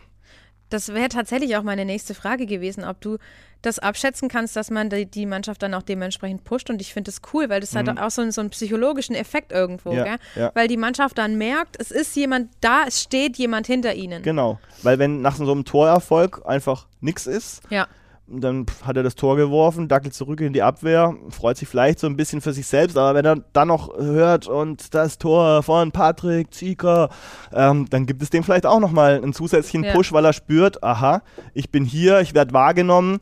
[0.71, 3.19] Das wäre tatsächlich auch meine nächste Frage gewesen, ob du
[3.63, 6.69] das abschätzen kannst, dass man die, die Mannschaft dann auch dementsprechend pusht.
[6.69, 9.53] Und ich finde das cool, weil das hat auch so, einen- so einen psychologischen Effekt
[9.53, 9.97] irgendwo, Mhm.
[9.99, 10.17] Ja, gell?
[10.37, 10.51] ja.
[10.55, 14.23] Weil die Mannschaft dann merkt, es ist jemand da, es steht jemand hinter ihnen.
[14.23, 17.87] Genau, weil wenn nach so einem Torerfolg einfach nichts ist, Ja,
[18.27, 22.07] dann hat er das Tor geworfen, dackelt zurück in die Abwehr, freut sich vielleicht so
[22.07, 25.93] ein bisschen für sich selbst, aber wenn er dann noch hört und das Tor von
[25.93, 27.11] Patrick Zieker,
[27.53, 29.93] ähm, dann gibt es dem vielleicht auch nochmal einen zusätzlichen Ja.
[29.93, 31.23] Push, weil er spürt, aha,
[31.53, 33.19] ich bin hier, ich werde wahrgenommen.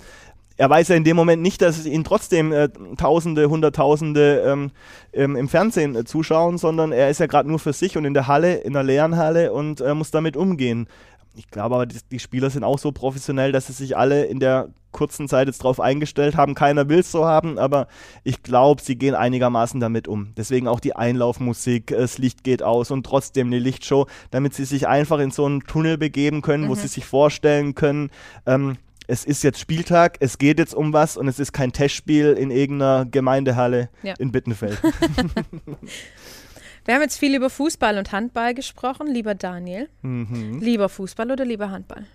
[0.57, 4.71] Er weiß ja in dem Moment nicht, dass ihn trotzdem äh, Tausende, Hunderttausende ähm,
[5.13, 8.15] ähm, im Fernsehen äh, zuschauen, sondern er ist ja gerade nur für sich und in
[8.15, 10.87] der Halle, in der leeren Halle und äh, muss damit umgehen.
[11.35, 14.39] Ich glaube aber, die, die Spieler sind auch so professionell, dass sie sich alle in
[14.39, 16.55] der kurzen Zeit jetzt drauf eingestellt haben.
[16.55, 17.88] Keiner will es so haben, aber
[18.24, 20.32] ich glaube, sie gehen einigermaßen damit um.
[20.36, 24.64] Deswegen auch die Einlaufmusik, äh, das Licht geht aus und trotzdem eine Lichtshow, damit sie
[24.64, 28.11] sich einfach in so einen Tunnel begeben können, wo sie sich vorstellen können,
[28.47, 28.76] ähm,
[29.07, 32.51] es ist jetzt Spieltag, es geht jetzt um was und es ist kein Testspiel in
[32.51, 34.14] irgendeiner Gemeindehalle Ja.
[34.18, 34.80] in Bittenfeld.
[36.84, 39.09] wir haben jetzt viel über Fußball und Handball gesprochen.
[39.09, 40.61] Lieber Daniel, mhm.
[40.61, 42.07] lieber Fußball oder lieber Handball?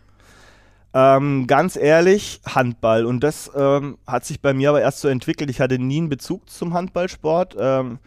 [0.99, 3.05] Ähm, ganz ehrlich, Handball.
[3.05, 5.47] Und das ähm, hat sich bei mir aber erst so entwickelt.
[5.51, 7.55] Ich hatte nie einen Bezug zum Handballsport.
[7.59, 7.99] Ähm,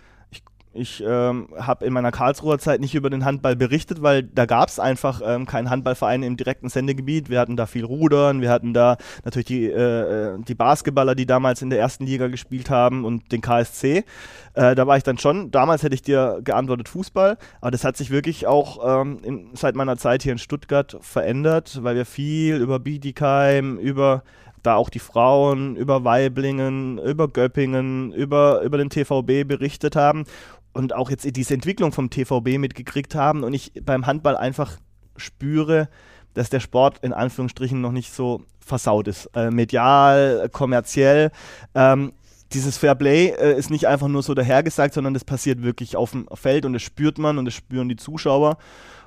[0.72, 4.68] ich ähm, habe in meiner Karlsruher Zeit nicht über den Handball berichtet, weil da gab
[4.68, 7.28] es einfach ähm, keinen Handballverein im direkten Sendegebiet.
[7.28, 11.26] Wir hatten da viel Rudern, wir hatten da natürlich die, äh, äh, die Basketballer, die
[11.26, 14.04] damals in der ersten Liga gespielt haben und den KSC.
[14.54, 17.96] Äh, da war ich dann schon, damals hätte ich dir geantwortet Fußball, aber das hat
[17.96, 22.56] sich wirklich auch ähm, in, seit meiner Zeit hier in Stuttgart verändert, weil wir viel
[22.56, 24.22] über Bietigheim, über
[24.62, 30.26] da auch die Frauen, über Weiblingen, über Göppingen, über, über den TVB berichtet haben
[30.72, 34.78] und auch jetzt diese Entwicklung vom TVB mitgekriegt haben und ich beim Handball einfach
[35.16, 35.88] spüre,
[36.34, 39.26] dass der Sport in Anführungsstrichen noch nicht so versaut ist.
[39.34, 41.32] Äh, medial, kommerziell.
[41.74, 42.12] Ähm,
[42.52, 46.26] dieses Fairplay äh, ist nicht einfach nur so dahergesagt, sondern das passiert wirklich auf dem
[46.34, 48.58] Feld und das spürt man und das spüren die Zuschauer.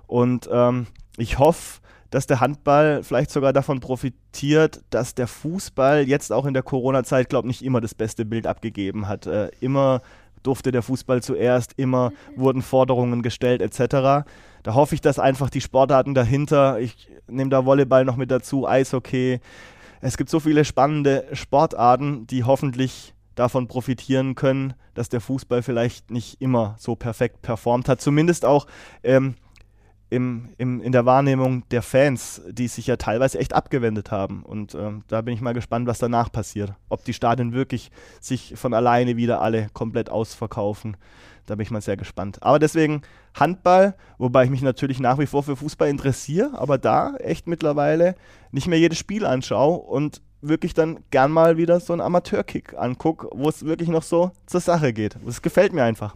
[0.07, 0.87] Und ähm,
[1.17, 6.53] ich hoffe, dass der Handball vielleicht sogar davon profitiert, dass der Fußball jetzt auch in
[6.53, 9.25] der Corona-Zeit, glaube ich, nicht immer das beste Bild abgegeben hat.
[9.25, 10.01] Äh, immer
[10.43, 14.25] durfte der Fußball zuerst, immer wurden Forderungen gestellt etc.
[14.63, 18.67] Da hoffe ich, dass einfach die Sportarten dahinter, ich nehme da Volleyball noch mit dazu,
[18.67, 19.39] Eishockey,
[20.01, 26.11] es gibt so viele spannende Sportarten, die hoffentlich davon profitieren können, dass der Fußball vielleicht
[26.11, 28.01] nicht immer so perfekt performt hat.
[28.01, 28.67] Zumindest auch
[29.03, 29.35] ähm,
[30.13, 34.43] im, im, in der Wahrnehmung der Fans, die sich ja teilweise echt abgewendet haben.
[34.43, 36.73] Und ähm, da bin ich mal gespannt, was danach passiert.
[36.87, 37.89] Ob die Stadien wirklich
[38.21, 40.97] sich von alleine wieder alle komplett ausverkaufen.
[41.47, 42.37] Da bin ich mal sehr gespannt.
[42.43, 43.01] Aber deswegen
[43.33, 48.15] Handball, wobei ich mich natürlich nach wie vor für Fußball interessiere, aber da echt mittlerweile
[48.51, 53.29] nicht mehr jedes Spiel anschaue und wirklich dann gern mal wieder so einen Amateurkick angucke,
[53.31, 55.17] wo es wirklich noch so zur Sache geht.
[55.25, 56.15] Das gefällt mir einfach.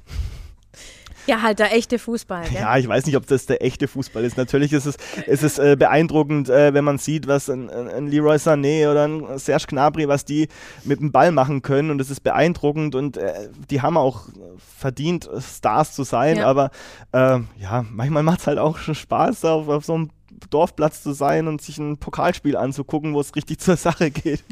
[1.28, 2.44] Ja, halt der echte Fußball.
[2.44, 2.62] Gell?
[2.62, 4.38] Ja, ich weiß nicht, ob das der echte Fußball ist.
[4.38, 8.38] Natürlich ist es, ist es äh, beeindruckend, äh, wenn man sieht, was ein, ein Leroy
[8.38, 10.48] Sané oder ein Serge Gnabry, was die
[10.86, 11.92] mit dem Ball machen können.
[11.92, 14.30] Und es ist beeindruckend und äh, die haben auch
[14.78, 16.38] verdient, Stars zu sein.
[16.38, 16.48] Ja.
[16.48, 16.72] Aber
[17.12, 20.10] äh, ja, manchmal macht es halt auch schon Spaß, auf, auf so einem
[20.50, 24.44] Dorfplatz zu sein und sich ein Pokalspiel anzugucken, wo es richtig zur Sache geht.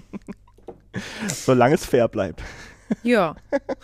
[1.28, 2.42] Solange es fair bleibt.
[3.04, 3.36] Ja.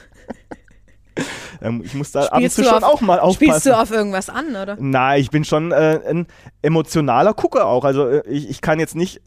[1.63, 3.45] Ähm, ich muss da ab und zu schon auf- auch mal aufpassen.
[3.51, 4.77] Spielst du auf irgendwas an, oder?
[4.79, 6.25] Na, ich bin schon äh, ein
[6.63, 7.85] emotionaler Gucker auch.
[7.85, 9.21] Also äh, ich, ich kann jetzt nicht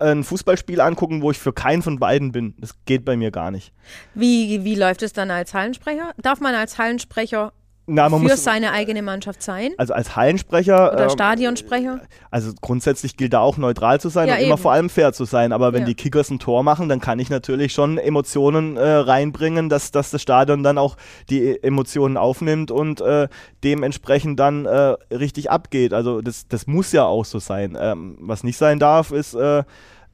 [0.00, 2.54] ein Fußballspiel angucken, wo ich für keinen von beiden bin.
[2.58, 3.72] Das geht bei mir gar nicht.
[4.14, 6.14] Wie, wie läuft es dann als Hallensprecher?
[6.20, 7.52] Darf man als Hallensprecher
[7.88, 9.70] Na, für muss, seine eigene Mannschaft sein?
[9.78, 10.92] also als Hallensprecher.
[10.92, 12.00] Oder ähm, Stadionsprecher?
[12.32, 14.62] Also grundsätzlich gilt da auch neutral zu sein Ja, und immer eben.
[14.62, 15.52] vor allem fair zu sein.
[15.52, 15.86] Aber wenn Ja.
[15.86, 20.10] die Kickers ein Tor machen, dann kann ich natürlich schon Emotionen äh, reinbringen, dass, dass
[20.10, 20.96] das Stadion dann auch
[21.30, 23.28] die E- Emotionen aufnimmt und äh,
[23.62, 25.92] dementsprechend dann äh, richtig abgeht.
[25.92, 27.76] Also das, das muss ja auch so sein.
[27.80, 29.62] Ähm, was nicht sein darf, ist äh,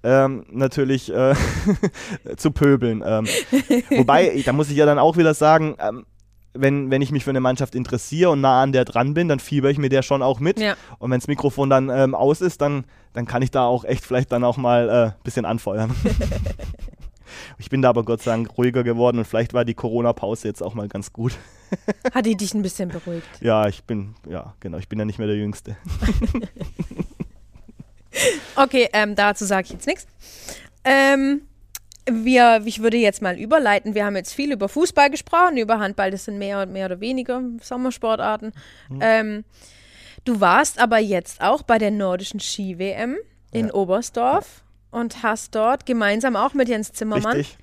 [0.04, 1.34] ähm, natürlich äh,
[2.36, 3.02] zu pöbeln.
[3.06, 3.26] Ähm,
[3.90, 6.04] wobei, da muss ich ja dann auch wieder sagen, ähm,
[6.54, 9.40] wenn, wenn ich mich für eine Mannschaft interessiere und nah an der dran bin, dann
[9.40, 10.60] fieber ich mir der schon auch mit.
[10.60, 10.76] Ja.
[10.98, 14.04] Und wenn das Mikrofon dann ähm, aus ist, dann, dann kann ich da auch echt
[14.04, 15.94] vielleicht dann auch mal ein äh, bisschen anfeuern.
[17.58, 20.62] ich bin da aber Gott sei Dank ruhiger geworden und vielleicht war die Corona-Pause jetzt
[20.62, 21.32] auch mal ganz gut.
[22.14, 23.26] Hat die dich ein bisschen beruhigt?
[23.40, 25.76] Ja, ich bin, ja, genau, ich bin ja nicht mehr der Jüngste.
[28.56, 30.06] Okay, ähm, dazu sage ich jetzt nichts.
[30.84, 31.42] Ähm,
[32.10, 33.94] wir, ich würde jetzt mal überleiten.
[33.94, 37.42] Wir haben jetzt viel über Fußball gesprochen, über Handball, das sind mehr, mehr oder weniger
[37.60, 38.52] Sommersportarten.
[38.88, 38.98] Mhm.
[39.00, 39.44] Ähm,
[40.24, 43.16] du warst aber jetzt auch bei der nordischen Ski-WM
[43.52, 43.74] in ja.
[43.74, 45.00] Oberstdorf ja.
[45.00, 47.58] und hast dort gemeinsam auch mit Jens Zimmermann Richtig.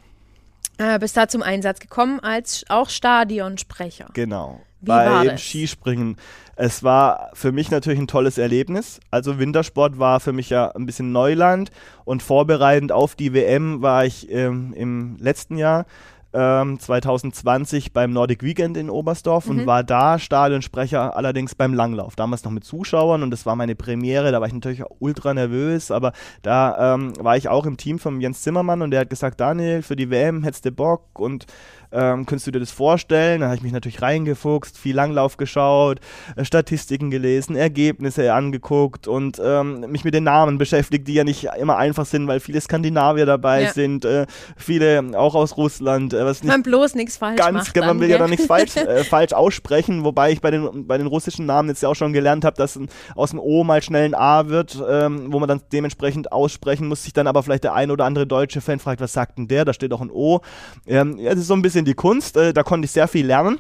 [0.80, 4.08] Äh, bist da zum Einsatz gekommen als auch Stadionsprecher.
[4.14, 4.62] Genau.
[4.80, 6.16] Wie beim Skispringen.
[6.56, 9.02] Es war für mich natürlich ein tolles Erlebnis.
[9.12, 11.70] Also Wintersport war für mich ja ein bisschen Neuland
[12.06, 15.86] und vorbereitend auf die WM war ich ähm, im letzten Jahr
[16.34, 19.60] ähm, 2020 beim Nordic Weekend in Oberstdorf mhm.
[19.60, 22.16] und war da Stadionsprecher, allerdings beim Langlauf.
[22.16, 24.32] Damals noch mit Zuschauern und das war meine Premiere.
[24.32, 28.22] Da war ich natürlich ultra nervös, aber da ähm, war ich auch im Team von
[28.22, 31.46] Jens Zimmermann und der hat gesagt: Daniel, für die WM hättest du Bock und
[31.92, 33.42] ähm, könntest du dir das vorstellen?
[33.42, 36.00] Da habe ich mich natürlich reingefuchst, viel Langlauf geschaut,
[36.36, 41.48] äh, Statistiken gelesen, Ergebnisse angeguckt und ähm, mich mit den Namen beschäftigt, die ja nicht
[41.60, 43.74] immer einfach sind, weil viele Skandinavier dabei ja.
[43.74, 44.26] sind, äh,
[44.56, 46.14] viele auch aus Russland.
[46.14, 47.74] Äh, was man bloß nichts falsch ganz, macht.
[47.74, 50.98] Ganz, man will ja da nichts falsch, äh, falsch aussprechen, wobei ich bei den, bei
[50.98, 53.82] den russischen Namen jetzt ja auch schon gelernt habe, dass ein, aus dem O mal
[53.82, 57.64] schnell ein A wird, ähm, wo man dann dementsprechend aussprechen muss, sich dann aber vielleicht
[57.64, 59.66] der ein oder andere deutsche Fan fragt, was sagt denn der?
[59.66, 60.42] Da steht auch ein O.
[60.86, 62.38] Ähm, ja, das ist so ein bisschen bisschen die Kunst.
[62.38, 63.60] Äh, da konnte ich sehr viel lernen.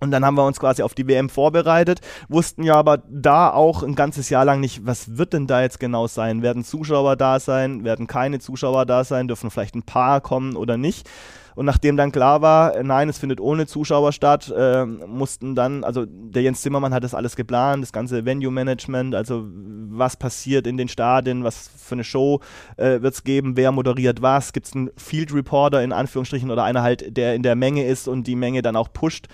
[0.00, 3.84] Und dann haben wir uns quasi auf die WM vorbereitet, wussten ja aber da auch
[3.84, 6.42] ein ganzes Jahr lang nicht, was wird denn da jetzt genau sein?
[6.42, 7.84] Werden Zuschauer da sein?
[7.84, 9.28] Werden keine Zuschauer da sein?
[9.28, 11.08] Dürfen vielleicht ein paar kommen oder nicht?
[11.54, 15.84] Und nachdem dann klar war, äh, nein, es findet ohne Zuschauer statt, äh, mussten dann,
[15.84, 20.76] also der Jens Zimmermann hat das alles geplant, das ganze Venue-Management, also was passiert in
[20.76, 22.40] den Stadien, was für eine Show
[22.76, 26.64] äh, wird es geben, wer moderiert was, gibt es einen Field Reporter in Anführungsstrichen oder
[26.64, 29.28] einer halt, der in der Menge ist und die Menge dann auch pusht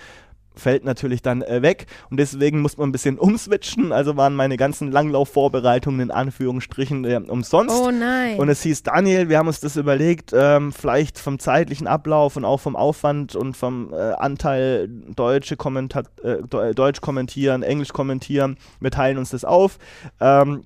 [0.55, 3.91] fällt natürlich dann äh, weg und deswegen muss man ein bisschen umswitchen.
[3.91, 7.75] Also waren meine ganzen Langlaufvorbereitungen in Anführungsstrichen äh, umsonst.
[7.75, 8.37] Oh nein.
[8.37, 12.45] Und es hieß, Daniel, wir haben uns das überlegt, ähm, vielleicht vom zeitlichen Ablauf und
[12.45, 18.91] auch vom Aufwand und vom äh, Anteil deutsche Kommentar äh, Deutsch kommentieren, Englisch kommentieren, wir
[18.91, 19.77] teilen uns das auf.
[20.19, 20.63] Ähm,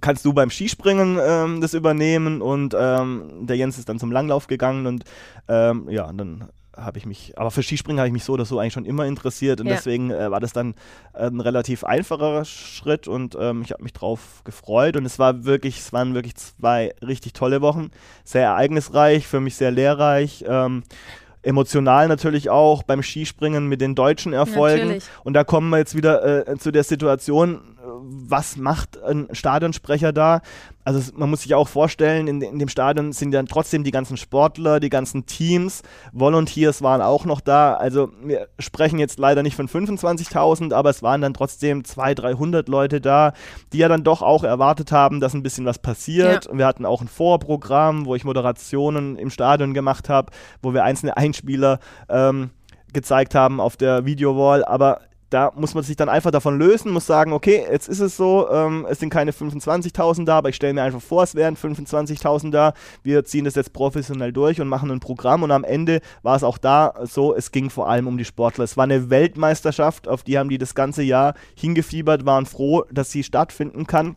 [0.00, 4.46] kannst du beim Skispringen ähm, das übernehmen und ähm, der Jens ist dann zum Langlauf
[4.46, 5.04] gegangen und
[5.48, 8.58] ähm, ja, dann habe ich mich, aber für Skispringen habe ich mich so oder so
[8.58, 9.74] eigentlich schon immer interessiert und ja.
[9.74, 10.74] deswegen äh, war das dann
[11.14, 15.44] äh, ein relativ einfacher Schritt und ähm, ich habe mich drauf gefreut und es war
[15.44, 17.90] wirklich, es waren wirklich zwei richtig tolle Wochen,
[18.24, 20.44] sehr ereignisreich, für mich sehr lehrreich.
[20.46, 20.82] Ähm,
[21.42, 24.86] emotional natürlich auch beim Skispringen mit den deutschen Erfolgen.
[24.86, 25.04] Natürlich.
[25.22, 30.42] Und da kommen wir jetzt wieder äh, zu der Situation, was macht ein Stadionsprecher da?
[30.86, 34.16] Also man muss sich auch vorstellen, in, in, dem Stadion sind dann trotzdem die ganzen
[34.16, 35.82] Sportler, die ganzen Teams,
[36.12, 37.74] Volunteers waren auch noch da.
[37.74, 42.68] Also wir sprechen jetzt leider nicht von 25.000, aber es waren dann trotzdem 200, 300
[42.68, 43.32] Leute da,
[43.72, 46.44] die ja dann doch auch erwartet haben, dass ein bisschen was passiert.
[46.44, 46.56] Ja.
[46.56, 50.30] Wir hatten auch ein Vorprogramm, wo ich Moderationen im Stadion gemacht habe,
[50.62, 52.50] wo wir einzelne Einspieler ähm,
[52.92, 55.00] gezeigt haben auf der Videowall, aber
[55.30, 58.48] da muss man sich dann einfach davon lösen, muss sagen, okay, jetzt ist es so,
[58.50, 62.50] ähm, es sind keine 25.000 da, aber ich stelle mir einfach vor, es wären 25.000
[62.50, 62.74] da.
[63.02, 66.44] Wir ziehen das jetzt professionell durch und machen ein Programm und am Ende war es
[66.44, 68.64] auch da so, es ging vor allem um die Sportler.
[68.64, 73.10] Es war eine Weltmeisterschaft, auf die haben die das ganze Jahr hingefiebert, waren froh, dass
[73.10, 74.16] sie stattfinden kann.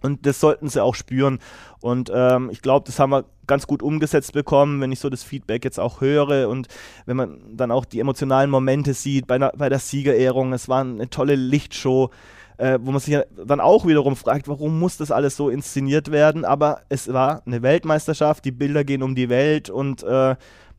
[0.00, 1.40] Und das sollten sie auch spüren.
[1.80, 5.24] Und ähm, ich glaube, das haben wir ganz gut umgesetzt bekommen, wenn ich so das
[5.24, 6.68] Feedback jetzt auch höre und
[7.06, 10.52] wenn man dann auch die emotionalen Momente sieht bei, na, bei der Siegerehrung.
[10.52, 12.10] Es war eine tolle Lichtshow,
[12.58, 16.44] äh, wo man sich dann auch wiederum fragt, warum muss das alles so inszeniert werden?
[16.44, 20.36] Aber es war eine Weltmeisterschaft, die Bilder gehen um die Welt und äh,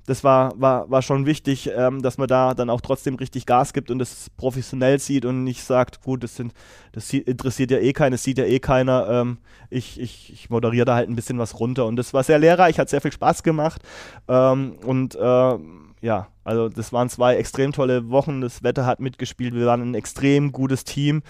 [0.09, 3.73] das war, war, war schon wichtig, ähm, dass man da dann auch trotzdem richtig Gas
[3.73, 6.53] gibt und das professionell sieht und nicht sagt, gut, das, sind,
[6.93, 9.07] das interessiert ja eh keiner, das sieht ja eh keiner.
[9.07, 9.37] Ähm,
[9.69, 11.85] ich, ich, ich moderiere da halt ein bisschen was runter.
[11.85, 13.83] Und das war sehr lehrreich, hat sehr viel Spaß gemacht.
[14.27, 15.57] Ähm, und äh,
[16.01, 18.41] ja, also das waren zwei extrem tolle Wochen.
[18.41, 19.53] Das Wetter hat mitgespielt.
[19.53, 21.21] Wir waren ein extrem gutes Team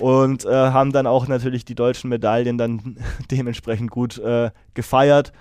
[0.00, 2.96] und äh, haben dann auch natürlich die deutschen Medaillen dann
[3.30, 5.32] dementsprechend gut äh, gefeiert.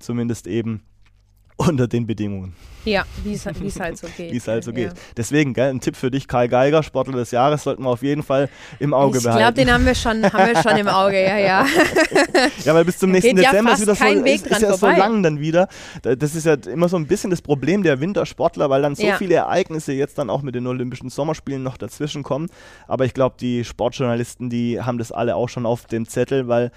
[0.00, 0.82] Zumindest eben
[1.56, 2.54] unter den Bedingungen.
[2.84, 3.56] Ja, wie es halt
[3.96, 4.32] so geht.
[4.32, 4.90] wie es halt so geht.
[5.16, 8.24] Deswegen, gell, ein Tipp für dich, Karl Geiger, Sportler des Jahres, sollten wir auf jeden
[8.24, 8.48] Fall
[8.80, 9.38] im Auge ich behalten.
[9.38, 11.66] Ich glaube, den haben wir, schon, haben wir schon im Auge, ja, ja.
[12.64, 14.86] ja, weil bis zum nächsten geht Dezember ja ist wieder so, ist, ist ja so
[14.88, 15.68] lang dann wieder.
[16.02, 19.16] Das ist ja immer so ein bisschen das Problem der Wintersportler, weil dann so ja.
[19.16, 22.48] viele Ereignisse jetzt dann auch mit den Olympischen Sommerspielen noch dazwischen kommen.
[22.88, 26.72] Aber ich glaube, die Sportjournalisten, die haben das alle auch schon auf dem Zettel, weil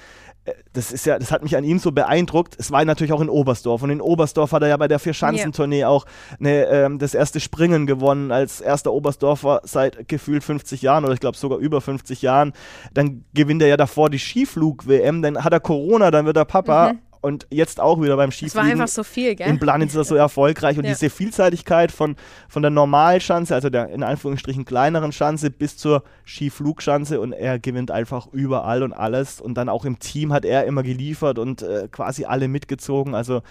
[0.73, 2.55] das ist ja, das hat mich an ihm so beeindruckt.
[2.59, 5.79] Es war natürlich auch in Oberstdorf und in Oberstdorf hat er ja bei der Vierschanzentournee
[5.79, 5.87] ja.
[5.87, 6.05] auch
[6.39, 11.19] eine, ähm, das erste Springen gewonnen als erster Oberstdorfer seit gefühlt 50 Jahren oder ich
[11.19, 12.53] glaube sogar über 50 Jahren.
[12.93, 16.93] Dann gewinnt er ja davor die Skiflug-WM, dann hat er Corona, dann wird er Papa.
[16.93, 18.47] Mhm und jetzt auch wieder beim Skifliegen.
[18.49, 19.49] Es war einfach so viel, gell?
[19.49, 20.91] In Planitz ist das so erfolgreich und Ja.
[20.91, 22.15] diese Vielseitigkeit von,
[22.47, 27.89] von der Normalschanze, also der in Anführungsstrichen kleineren Schanze bis zur Skiflugschanze und er gewinnt
[27.89, 31.87] einfach überall und alles und dann auch im Team hat er immer geliefert und äh,
[31.91, 33.41] quasi alle mitgezogen, also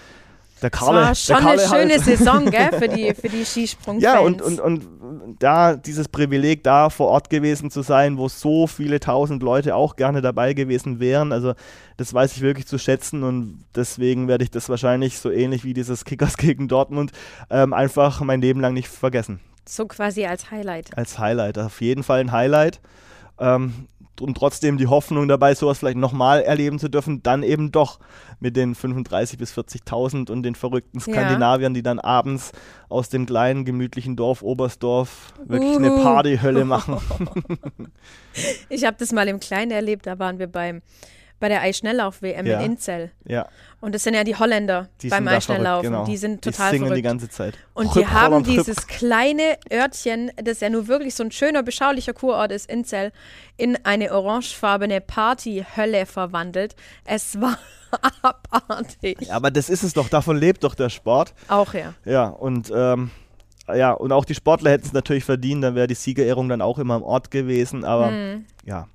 [0.63, 2.05] der Karle, war schon eine schöne halt.
[2.05, 4.03] Saison, gell, für die, für die Skisprungfans.
[4.03, 4.85] Ja, und, und, und
[5.39, 9.97] da dieses Privileg, da vor Ort gewesen zu sein, wo so viele tausend Leute auch
[9.97, 11.55] gerne dabei gewesen wären, also
[11.97, 15.75] das weiß ich wirklich zu schätzen und deswegen werde ich das wahrscheinlich so ähnlich wie
[15.75, 17.13] dieses Kickers gegen Dortmund
[17.51, 19.41] ähm, einfach mein Leben lang nicht vergessen.
[19.67, 20.97] so quasi als Highlight.
[20.97, 22.81] Als Highlight, auf jeden Fall ein Highlight.
[23.39, 23.89] Ähm,
[24.21, 27.99] und trotzdem die Hoffnung dabei, sowas vielleicht nochmal erleben zu dürfen, dann eben doch
[28.39, 31.03] mit den 35.000 bis 40.000 und den verrückten Ja.
[31.13, 32.53] Skandinaviern, die dann abends
[32.89, 36.03] aus dem kleinen, gemütlichen Dorf Oberstdorf wirklich eine Uhu.
[36.03, 36.99] Partyhölle machen.
[38.69, 40.83] Ich habe das mal im Kleinen erlebt, da waren wir beim,
[41.41, 42.61] bei der Eisschnelllauf-WM Ja.
[42.61, 43.13] in Inzell.
[43.27, 43.47] ja,
[43.85, 45.91] Und das sind ja die Holländer die beim Eisschnelllaufen.
[45.91, 46.05] genau.
[46.07, 46.99] Die sind total die singen verrückt.
[46.99, 47.59] die ganze Zeit.
[47.75, 51.63] Und Hüpp, die haben Holland, dieses kleine Örtchen, das ja nur wirklich so ein schöner,
[51.63, 53.13] beschaulicher Kurort ist, Inzell,
[53.59, 56.75] in eine orangefarbene Partyhölle verwandelt.
[57.05, 57.59] Es war
[58.23, 59.19] abartig.
[59.21, 61.35] Ja, aber das ist es doch, davon lebt doch der Sport.
[61.49, 61.95] Auch ja.
[62.05, 63.11] Ja, und ähm,
[63.75, 66.79] ja, und auch die Sportler hätten es natürlich verdient, dann wäre die Siegerehrung dann auch
[66.79, 68.47] immer im Ort gewesen, aber Mhm.
[68.65, 68.89] ja.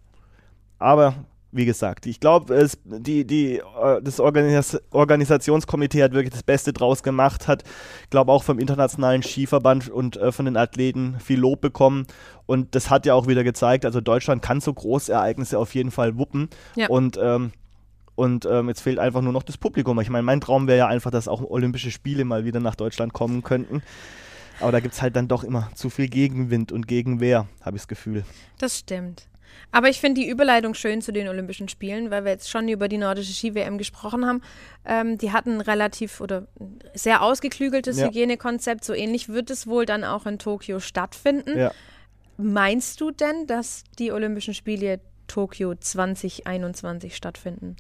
[0.80, 1.14] Aber
[1.52, 6.74] wie gesagt, ich glaube, es die, die, äh, das Organis Organisationskomitee hat wirklich das Beste
[6.74, 7.64] draus gemacht, hat,
[8.10, 12.06] glaube auch vom internationalen Skiverband und äh, von den Athleten viel Lob bekommen.
[12.46, 16.18] Und das hat ja auch wieder gezeigt, also Deutschland kann so Großereignisse auf jeden Fall
[16.18, 16.50] wuppen.
[16.76, 16.88] Ja.
[16.88, 17.52] Und ähm,
[18.16, 19.98] und ähm, jetzt fehlt einfach nur noch das Publikum.
[20.02, 23.14] Ich meine, mein Traum wäre ja einfach, dass auch Olympische Spiele mal wieder nach Deutschland
[23.14, 23.82] kommen könnten.
[24.60, 27.84] Aber da gibt es halt dann doch immer zu viel Gegenwind und Gegenwehr, habe ich
[27.84, 28.26] das Gefühl.
[28.58, 29.29] Das stimmt.
[29.72, 32.88] Aber ich finde die Überleitung schön zu den Olympischen Spielen, weil wir jetzt schon über
[32.88, 34.42] die nordische Ski-WM gesprochen haben.
[34.86, 36.48] Ähm, die hatten ein relativ oder
[36.94, 38.08] sehr ausgeklügeltes Ja.
[38.08, 38.84] Hygienekonzept.
[38.84, 41.58] So ähnlich wird es wohl dann auch in Tokio stattfinden.
[41.58, 41.72] Ja.
[42.38, 47.76] Meinst du denn, dass die Olympischen Spiele Tokio 2021 stattfinden?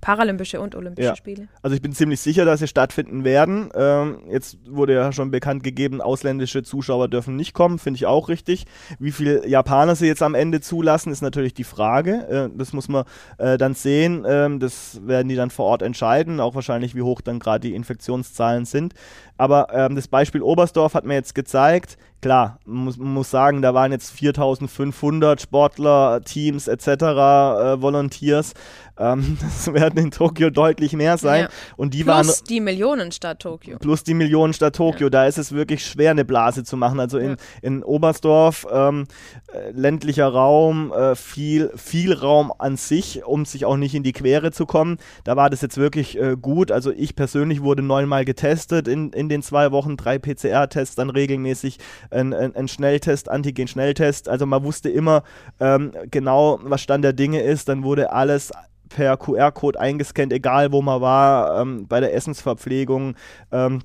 [0.00, 1.16] Paralympische und Olympische Ja.
[1.16, 1.48] Spiele?
[1.62, 3.70] Also ich bin ziemlich sicher, dass sie stattfinden werden.
[3.74, 8.28] Ähm, jetzt wurde ja schon bekannt gegeben, ausländische Zuschauer dürfen nicht kommen, finde ich auch
[8.28, 8.66] richtig.
[8.98, 12.48] Wie viele Japaner sie jetzt am Ende zulassen, ist natürlich die Frage.
[12.52, 13.04] Äh, das muss man
[13.38, 14.24] äh, dann sehen.
[14.28, 17.74] Ähm, das werden die dann vor Ort entscheiden, auch wahrscheinlich, wie hoch dann gerade die
[17.74, 18.94] Infektionszahlen sind.
[19.36, 23.72] Aber ähm, das Beispiel Oberstdorf hat mir jetzt gezeigt, klar, man muss, muss sagen, da
[23.74, 28.54] waren jetzt 4500 Sportler, Teams etc., äh, Volunteers.
[28.98, 31.42] Ähm, das werden in Tokio deutlich mehr sein.
[31.42, 31.48] Ja.
[31.76, 33.78] Und die waren Plus die Millionenstadt Tokio.
[33.78, 35.08] plus die Millionenstadt Tokio.
[35.08, 37.00] Da ist es wirklich schwer, eine Blase zu machen.
[37.00, 37.36] Also in, Ja.
[37.62, 39.06] in Oberstdorf, ähm,
[39.52, 44.12] äh, ländlicher Raum, äh, viel, viel Raum an sich, um sich auch nicht in die
[44.12, 44.98] Quere zu kommen.
[45.24, 46.70] Da war das jetzt wirklich äh, gut.
[46.72, 51.78] Also ich persönlich wurde neunmal getestet in, in den zwei Wochen, drei PCR-Tests, dann regelmäßig
[52.10, 54.28] ein, ein, ein Schnelltest, Antigen-Schnelltest.
[54.28, 55.22] Also man wusste immer
[55.60, 57.68] ähm, genau, was Stand der Dinge ist.
[57.68, 58.52] Dann wurde alles
[58.88, 63.14] per QR-Code eingescannt, egal wo man war, ähm, bei der Essensverpflegung,
[63.52, 63.80] ähm,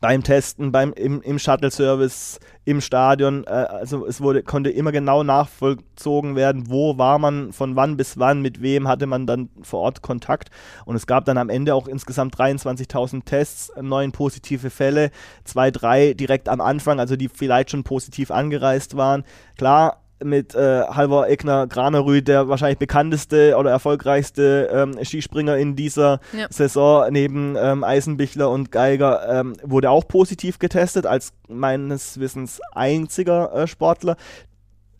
[0.00, 3.44] beim Testen, beim, im, im Shuttle-Service, im Stadion.
[3.44, 8.18] Äh, also es wurde, konnte immer genau nachvollzogen werden, wo war man, von wann bis
[8.18, 10.50] wann, mit wem hatte man dann vor Ort Kontakt.
[10.84, 15.10] Und es gab dann am Ende auch insgesamt 23.000 Tests, neun positive Fälle,
[15.44, 19.24] zwei, drei direkt am Anfang, also die vielleicht schon positiv angereist waren.
[19.56, 26.20] Klar, mit äh, Halvor Egner Granerüth, der wahrscheinlich bekannteste oder erfolgreichste ähm, Skispringer in dieser
[26.32, 26.46] Ja.
[26.50, 33.52] Saison neben ähm, Eisenbichler und Geiger, ähm, wurde auch positiv getestet, als meines Wissens einziger
[33.54, 34.16] äh, Sportler.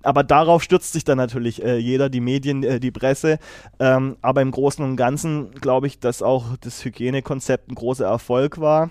[0.03, 3.39] Aber darauf stürzt sich dann natürlich äh, jeder, die Medien, äh, die Presse.
[3.79, 8.61] Ähm, aber im Großen und Ganzen glaube ich, dass auch das Hygienekonzept ein großer Erfolg
[8.61, 8.91] war.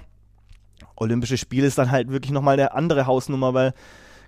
[0.96, 3.74] Olympische Spiele ist dann halt wirklich nochmal eine andere Hausnummer, weil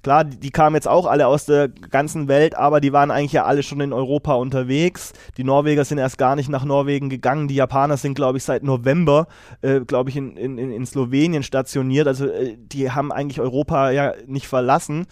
[0.06, 3.32] klar, die, die kamen jetzt auch alle aus der ganzen Welt, aber die waren eigentlich
[3.32, 5.14] ja alle schon in Europa unterwegs.
[5.36, 7.48] Die Norweger sind erst gar nicht nach Norwegen gegangen.
[7.48, 9.26] Die Japaner sind, glaube ich, seit November,
[9.64, 12.08] äh, glaube ich, in, in, in Slowenien stationiert.
[12.08, 15.08] Also äh, die haben eigentlich Europa ja nicht verlassen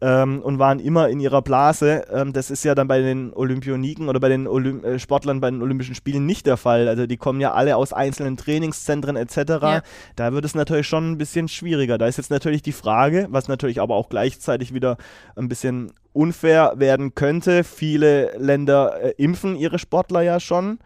[0.00, 2.04] ähm, und waren immer in ihrer Blase.
[2.12, 5.50] Ähm, das ist ja dann bei den Olympioniken oder bei den Olymp äh, Sportlern bei
[5.50, 6.88] den Olympischen Spielen nicht der Fall.
[6.88, 9.36] Also die kommen ja alle aus einzelnen Trainingszentren etc.
[9.36, 9.82] Ja.
[10.16, 11.98] Da wird es natürlich schon ein bisschen schwieriger.
[11.98, 14.96] Da ist jetzt natürlich die Frage, was natürlich aber auch gleichzeitig wieder
[15.36, 17.64] ein bisschen unfair werden könnte.
[17.64, 20.78] Viele Länder äh, impfen ihre Sportler ja schon.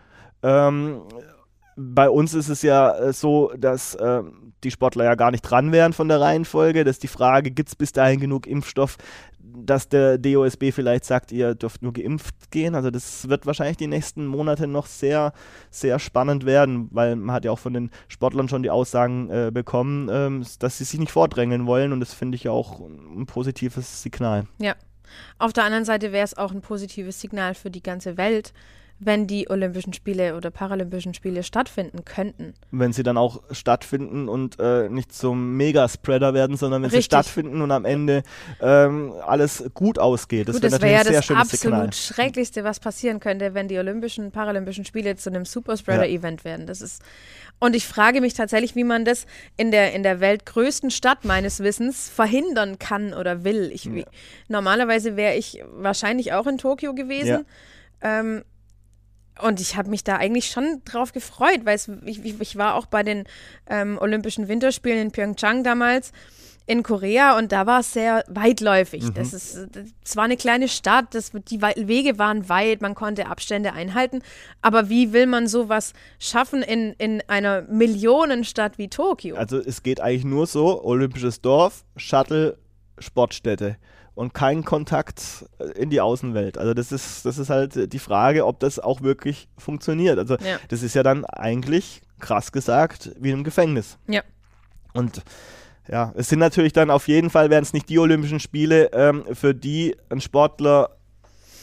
[0.42, 1.02] Ähm,
[1.76, 4.22] bei uns ist es ja äh, so, dass äh,
[4.64, 6.84] die Sportler ja gar nicht dran wären von der Reihenfolge.
[6.84, 8.96] Das ist die Frage, gibt es bis dahin genug Impfstoff,
[9.40, 12.74] dass der DOSB vielleicht sagt, ihr dürft nur geimpft gehen.
[12.74, 15.32] Also das wird wahrscheinlich die nächsten Monate noch sehr,
[15.70, 19.50] sehr spannend werden, weil man hat ja auch von den Sportlern schon die Aussagen äh,
[19.52, 23.26] bekommen, ähm, dass sie sich nicht vordrängeln wollen und das finde ich ja auch ein
[23.26, 24.46] positives Signal.
[24.58, 24.74] Ja.
[25.38, 28.54] Auf der anderen Seite wäre es auch ein positives Signal für die ganze Welt,
[29.04, 32.54] wenn die Olympischen Spiele oder Paralympischen Spiele stattfinden könnten.
[32.70, 37.04] Wenn sie dann auch stattfinden und äh, nicht zum Megaspreader werden, sondern wenn Richtig.
[37.04, 38.22] sie stattfinden und am Ende
[38.60, 40.48] ähm, alles gut ausgeht.
[40.48, 41.92] Das Gut, wäre das wäre ja das absolut Signal.
[41.92, 46.66] Schrecklichste, was passieren könnte, wenn die Olympischen, Paralympischen Spiele zu einem Superspreader-Event werden.
[46.66, 47.02] Das ist
[47.62, 49.24] und ich frage mich tatsächlich, wie man das
[49.56, 53.70] in der, in der weltgrößten Stadt meines Wissens verhindern kann oder will.
[53.72, 54.04] Ich, wie,
[54.48, 57.46] normalerweise wäre ich wahrscheinlich auch in Tokio gewesen.
[58.00, 58.42] Ähm,
[59.40, 63.02] und ich habe mich da eigentlich schon drauf gefreut, weil ich, ich, war auch bei
[63.02, 63.24] den
[63.68, 66.12] ähm, Olympischen Winterspielen in Pyeongchang damals
[66.66, 69.02] in Korea und da war es sehr weitläufig.
[69.04, 69.14] Mhm.
[69.14, 69.68] Das ist,
[70.04, 74.20] es war eine kleine Stadt, das, die Wege waren weit, man konnte Abstände einhalten.
[74.60, 79.36] Aber wie will man sowas schaffen in, in einer Millionenstadt wie Tokio?
[79.36, 82.58] Also es geht eigentlich nur so, olympisches Dorf, Shuttle,
[82.98, 83.76] Sportstätte
[84.14, 86.58] und kein Kontakt äh, in die Außenwelt.
[86.58, 90.18] Also das ist, das ist halt die Frage, ob das auch wirklich funktioniert.
[90.18, 90.58] Also Ja.
[90.68, 93.98] das ist ja dann eigentlich, krass gesagt, wie im Gefängnis.
[94.06, 94.22] Ja.
[94.92, 95.22] Und
[95.88, 99.24] ja, es sind natürlich dann auf jeden Fall, wären es nicht die Olympischen Spiele, ähm,
[99.32, 100.90] für die ein Sportler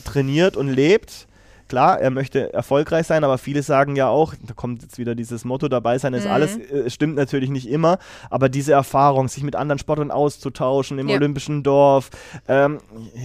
[0.03, 1.27] trainiert und lebt.
[1.69, 5.45] Klar, er möchte erfolgreich sein, aber viele sagen ja auch, da kommt jetzt wieder dieses
[5.45, 6.31] Motto, dabei sein ist Mhm.
[6.31, 7.99] alles, äh, stimmt natürlich nicht immer,
[8.29, 11.15] aber diese Erfahrung, sich mit anderen Sportlern auszutauschen im Ja.
[11.15, 12.09] olympischen Dorf,
[12.47, 12.79] ähm,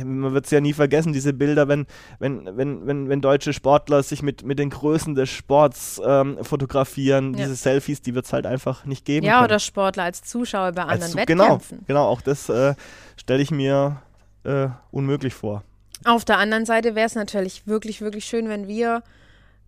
[0.05, 1.87] man wird es ja nie vergessen, diese Bilder, wenn,
[2.19, 7.33] wenn, wenn, wenn, wenn deutsche Sportler sich mit, mit den Größen des Sports ähm, fotografieren,
[7.33, 7.45] Ja.
[7.47, 9.45] diese Selfies, die wird es halt einfach nicht geben ja, können.
[9.47, 11.85] oder Sportler als Zuschauer bei anderen Als- genau, Wettkämpfen.
[11.87, 12.75] genau, auch das äh,
[13.17, 13.97] stelle ich mir
[14.45, 15.63] äh, unmöglich vor.
[16.05, 19.03] Auf der anderen Seite wäre es natürlich wirklich, wirklich schön, wenn wir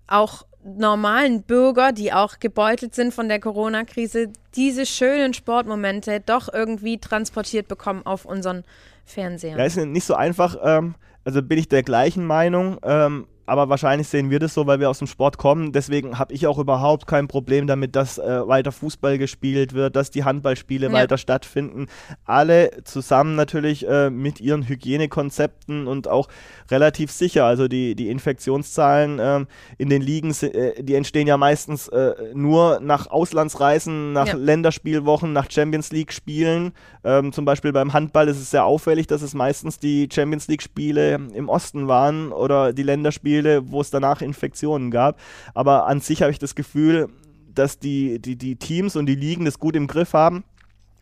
[0.07, 6.99] auch normalen Bürger, die auch gebeutelt sind von der Corona-Krise, diese schönen Sportmomente doch irgendwie
[6.99, 8.65] transportiert bekommen auf unseren
[9.05, 9.59] Fernsehern.
[9.59, 10.57] Ja, ist nicht so einfach.
[10.63, 12.79] Ähm, also bin ich der gleichen Meinung.
[12.83, 15.73] Ähm, aber wahrscheinlich sehen wir das so, weil wir aus dem Sport kommen.
[15.73, 20.11] Deswegen habe ich auch überhaupt kein Problem damit, dass äh, weiter Fußball gespielt wird, dass
[20.11, 20.93] die Handballspiele Ja.
[20.93, 21.87] weiter stattfinden.
[22.25, 26.29] Alle zusammen natürlich äh, mit ihren Hygienekonzepten und auch
[26.71, 27.45] relativ sicher.
[27.45, 29.47] Also die, die Infektionszahlen ähm,
[29.79, 34.35] in den Ligen, äh, die entstehen ja meistens äh, nur nach Auslandsreisen, nach Ja.
[34.35, 36.73] Länderspielwochen, nach Champions League-Spielen.
[37.05, 41.15] Ähm, zum Beispiel beim Handball ist es sehr auffällig, dass es meistens die Champions League-Spiele
[41.35, 45.19] im Osten waren oder die Länderspiele, wo es danach Infektionen gab.
[45.55, 47.09] Aber an sich habe ich das Gefühl,
[47.55, 50.45] dass die, die, die Teams und die Ligen das gut im Griff haben.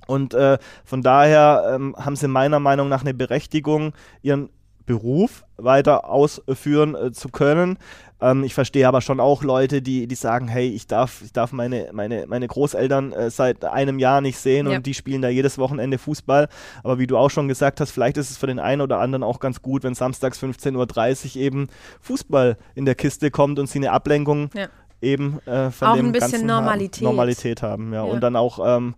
[0.07, 4.51] Und äh, von daher ähm, haben sie meiner Meinung nach eine Berechtigung, ihren
[4.87, 7.79] Beruf weiter ausführen äh, zu können.
[8.21, 11.53] Ähm, ich verstehe aber schon auch Leute, die, die sagen, hey, ich darf, ich darf
[11.53, 14.77] meine, meine, meine Großeltern äh, seit einem Jahr nicht sehen Ja.
[14.77, 16.49] und die spielen da jedes Wochenende Fußball.
[16.83, 19.23] Aber wie du auch schon gesagt hast, vielleicht ist es für den einen oder anderen
[19.23, 21.69] auch ganz gut, wenn samstags 15.30 Uhr eben
[22.01, 24.67] Fußball in der Kiste kommt und sie eine Ablenkung Ja.
[25.01, 26.97] eben äh, von Auch dem ein bisschen ganzen Normalität.
[26.99, 27.93] Haben, Normalität haben.
[27.93, 28.07] Ja.
[28.07, 28.13] Ja.
[28.13, 28.95] Und dann auch ähm,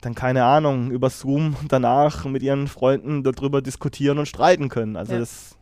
[0.00, 4.96] dann keine Ahnung, über Zoom danach mit ihren Freunden darüber diskutieren und streiten können.
[4.96, 5.18] Also Ja.
[5.20, 5.56] das,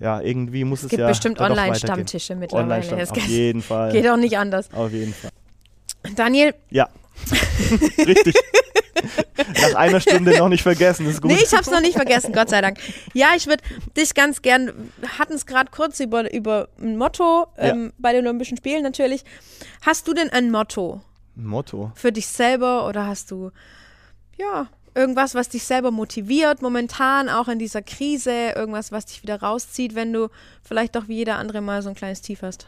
[0.00, 2.64] ja, irgendwie muss es es gibt ja bestimmt Online-Stammtische mittlerweile.
[2.82, 3.92] Online-Stamm- Das auf jeden Fall.
[3.92, 4.72] geht auch nicht anders.
[4.72, 5.30] Auf jeden Fall.
[6.14, 6.88] Daniel, Ja.
[8.06, 8.34] Richtig.
[9.62, 11.30] Nach einer Stunde noch nicht vergessen, ist gut.
[11.30, 12.78] Nee, ich hab's noch nicht vergessen, Gott sei Dank.
[13.14, 13.62] Ja, ich würde
[13.96, 18.26] dich ganz gern, wir hatten es gerade kurz über, über ein Motto ähm, bei den
[18.26, 19.24] Olympischen Spielen natürlich.
[19.82, 21.00] Hast du denn ein Motto
[21.36, 21.92] Motto.
[21.94, 23.50] für dich selber oder hast du,
[24.36, 29.40] ja, irgendwas, was dich selber motiviert, momentan auch in dieser Krise, irgendwas, was dich wieder
[29.40, 30.28] rauszieht, wenn du
[30.62, 32.66] vielleicht doch wie jeder andere mal so ein kleines Tief hast?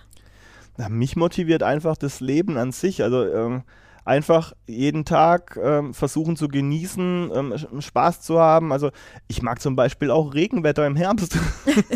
[0.76, 3.02] Na, mich motiviert einfach das Leben an sich.
[3.02, 3.62] Also ähm,
[4.08, 8.72] einfach jeden Tag ähm, versuchen zu genießen, ähm, Spaß zu haben.
[8.72, 8.90] Also
[9.28, 11.38] ich mag zum Beispiel auch Regenwetter im Herbst.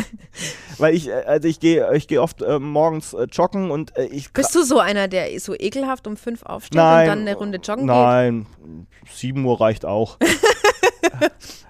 [0.77, 4.05] Weil ich, äh, also ich gehe ich gehe oft äh, morgens äh, joggen und äh,
[4.05, 7.35] ich Bist du so einer, der so ekelhaft um fünf aufsteht Nein, und dann eine
[7.35, 7.95] Runde joggen geht?
[7.95, 8.45] Nein,
[9.11, 10.17] 7 Uhr reicht auch.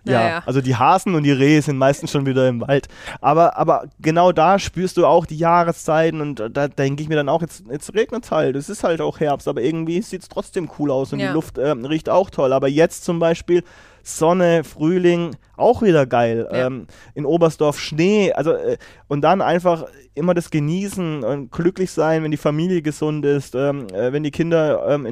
[0.05, 0.43] ja, Naja.
[0.45, 2.87] also die Hasen und die Rehe sind meistens schon wieder im Wald.
[3.21, 7.29] Aber, aber genau da spürst du auch die Jahreszeiten und da denke ich mir dann
[7.29, 8.55] auch, jetzt, jetzt regnet es halt.
[8.55, 11.27] Es ist halt auch Herbst, aber irgendwie sieht es trotzdem cool aus und Ja.
[11.27, 12.53] die Luft ähm, riecht auch toll.
[12.53, 13.63] Aber jetzt zum Beispiel
[14.05, 16.47] Sonne, Frühling, auch wieder geil.
[16.51, 16.67] Ja.
[16.67, 19.85] Ähm, in Oberstdorf Schnee, also äh, und dann einfach
[20.15, 24.29] immer das Genießen und glücklich sein, wenn die Familie gesund ist, ähm, äh, wenn die
[24.31, 25.11] Kinder ähm, in